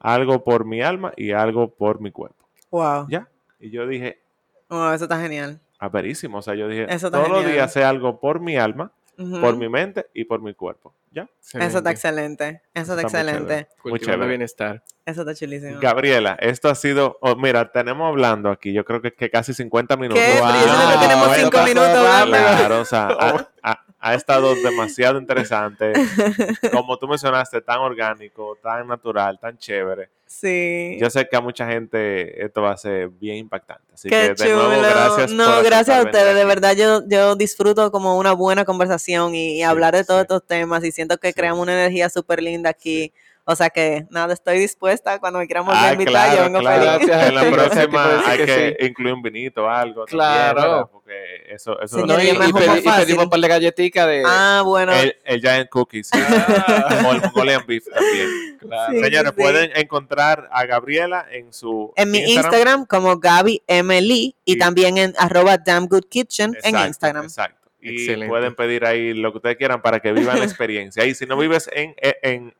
[0.00, 2.48] algo por mi alma y algo por mi cuerpo.
[2.70, 3.06] Wow.
[3.08, 3.28] ¿Ya?
[3.60, 4.20] Y yo dije...
[4.68, 5.60] Wow, eso está genial.
[5.78, 6.38] Aperísimo.
[6.38, 10.06] O sea, yo dije, todos los días sé algo por mi alma, por mi mente
[10.14, 10.94] y por mi cuerpo.
[11.10, 11.28] ¿Ya?
[11.40, 12.62] Eso está excelente.
[12.74, 13.68] Eso está, excelente.
[13.84, 14.26] Muy chévere.
[14.26, 14.82] bienestar.
[15.04, 15.80] Eso está chulísimo.
[15.80, 17.18] Gabriela, esto ha sido.
[17.20, 20.22] Oh, mira, tenemos hablando aquí, yo creo que, que casi 50 minutos.
[20.22, 20.40] ¿Qué?
[20.40, 21.00] Wow.
[21.00, 22.26] tenemos 5 minutos.
[22.26, 23.08] Claro, o sea,
[24.06, 25.92] ha estado demasiado interesante.
[26.72, 30.10] Como tú mencionaste, tan orgánico, tan natural, tan chévere.
[30.24, 30.96] Sí.
[31.00, 33.82] Yo sé que a mucha gente esto va a ser bien impactante.
[33.92, 35.32] Así que de nuevo, gracias.
[35.32, 36.36] No, gracias a ustedes.
[36.36, 40.84] De verdad, yo, yo disfruto como una buena conversación y, hablar de todos estos temas
[40.84, 43.12] y siento que creamos una energía súper linda aquí.
[43.48, 46.58] O sea que nada, estoy dispuesta cuando me quieran volver a ah, invitar, yo vengo
[46.68, 47.08] feliz.
[47.08, 50.04] En la próxima hay que, incluir un vinito o algo.
[50.06, 50.90] Claro.
[50.92, 54.24] porque eso, eso no, y, pedimos un par de galletitas de...
[54.26, 54.92] Ah, bueno.
[54.92, 56.10] El, Giant Cookies.
[56.12, 57.04] Ah.
[57.06, 58.58] o el Mongolian Beef también.
[58.58, 59.00] Claro.
[59.00, 64.00] Señores, pueden encontrar a Gabriela en su En mi Instagram, como Gaby M.
[64.00, 67.26] Lee y, también en arroba Damn Good Kitchen en Instagram.
[67.26, 67.70] Exacto.
[67.80, 71.04] Y pueden pedir ahí lo que ustedes quieran para que vivan la experiencia.
[71.04, 72.52] Y si no vives en, en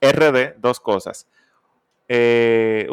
[0.00, 1.26] RD, dos cosas.
[2.08, 2.88] Eh,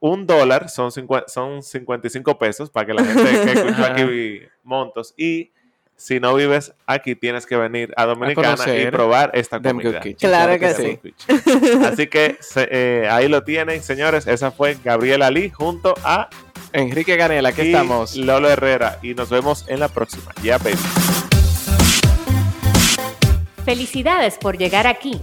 [0.00, 0.90] un, dólar son,
[1.26, 5.14] son 55 pesos para que la gente que escucha aquí montos.
[5.16, 5.50] Y
[5.96, 10.00] si no vives aquí, tienes que venir a Dominicana y probar esta comida.
[10.18, 11.00] Claro que sí.
[11.84, 14.26] Así que eh, ahí lo tienen, señores.
[14.26, 16.28] Esa fue Gabriela Lee junto a
[16.72, 17.50] Enrique Ganela.
[17.50, 18.16] Aquí estamos.
[18.16, 18.98] Lolo Herrera.
[19.02, 20.32] Y nos vemos en la próxima.
[20.42, 20.76] Ya, baby.
[23.64, 25.22] Felicidades por llegar aquí.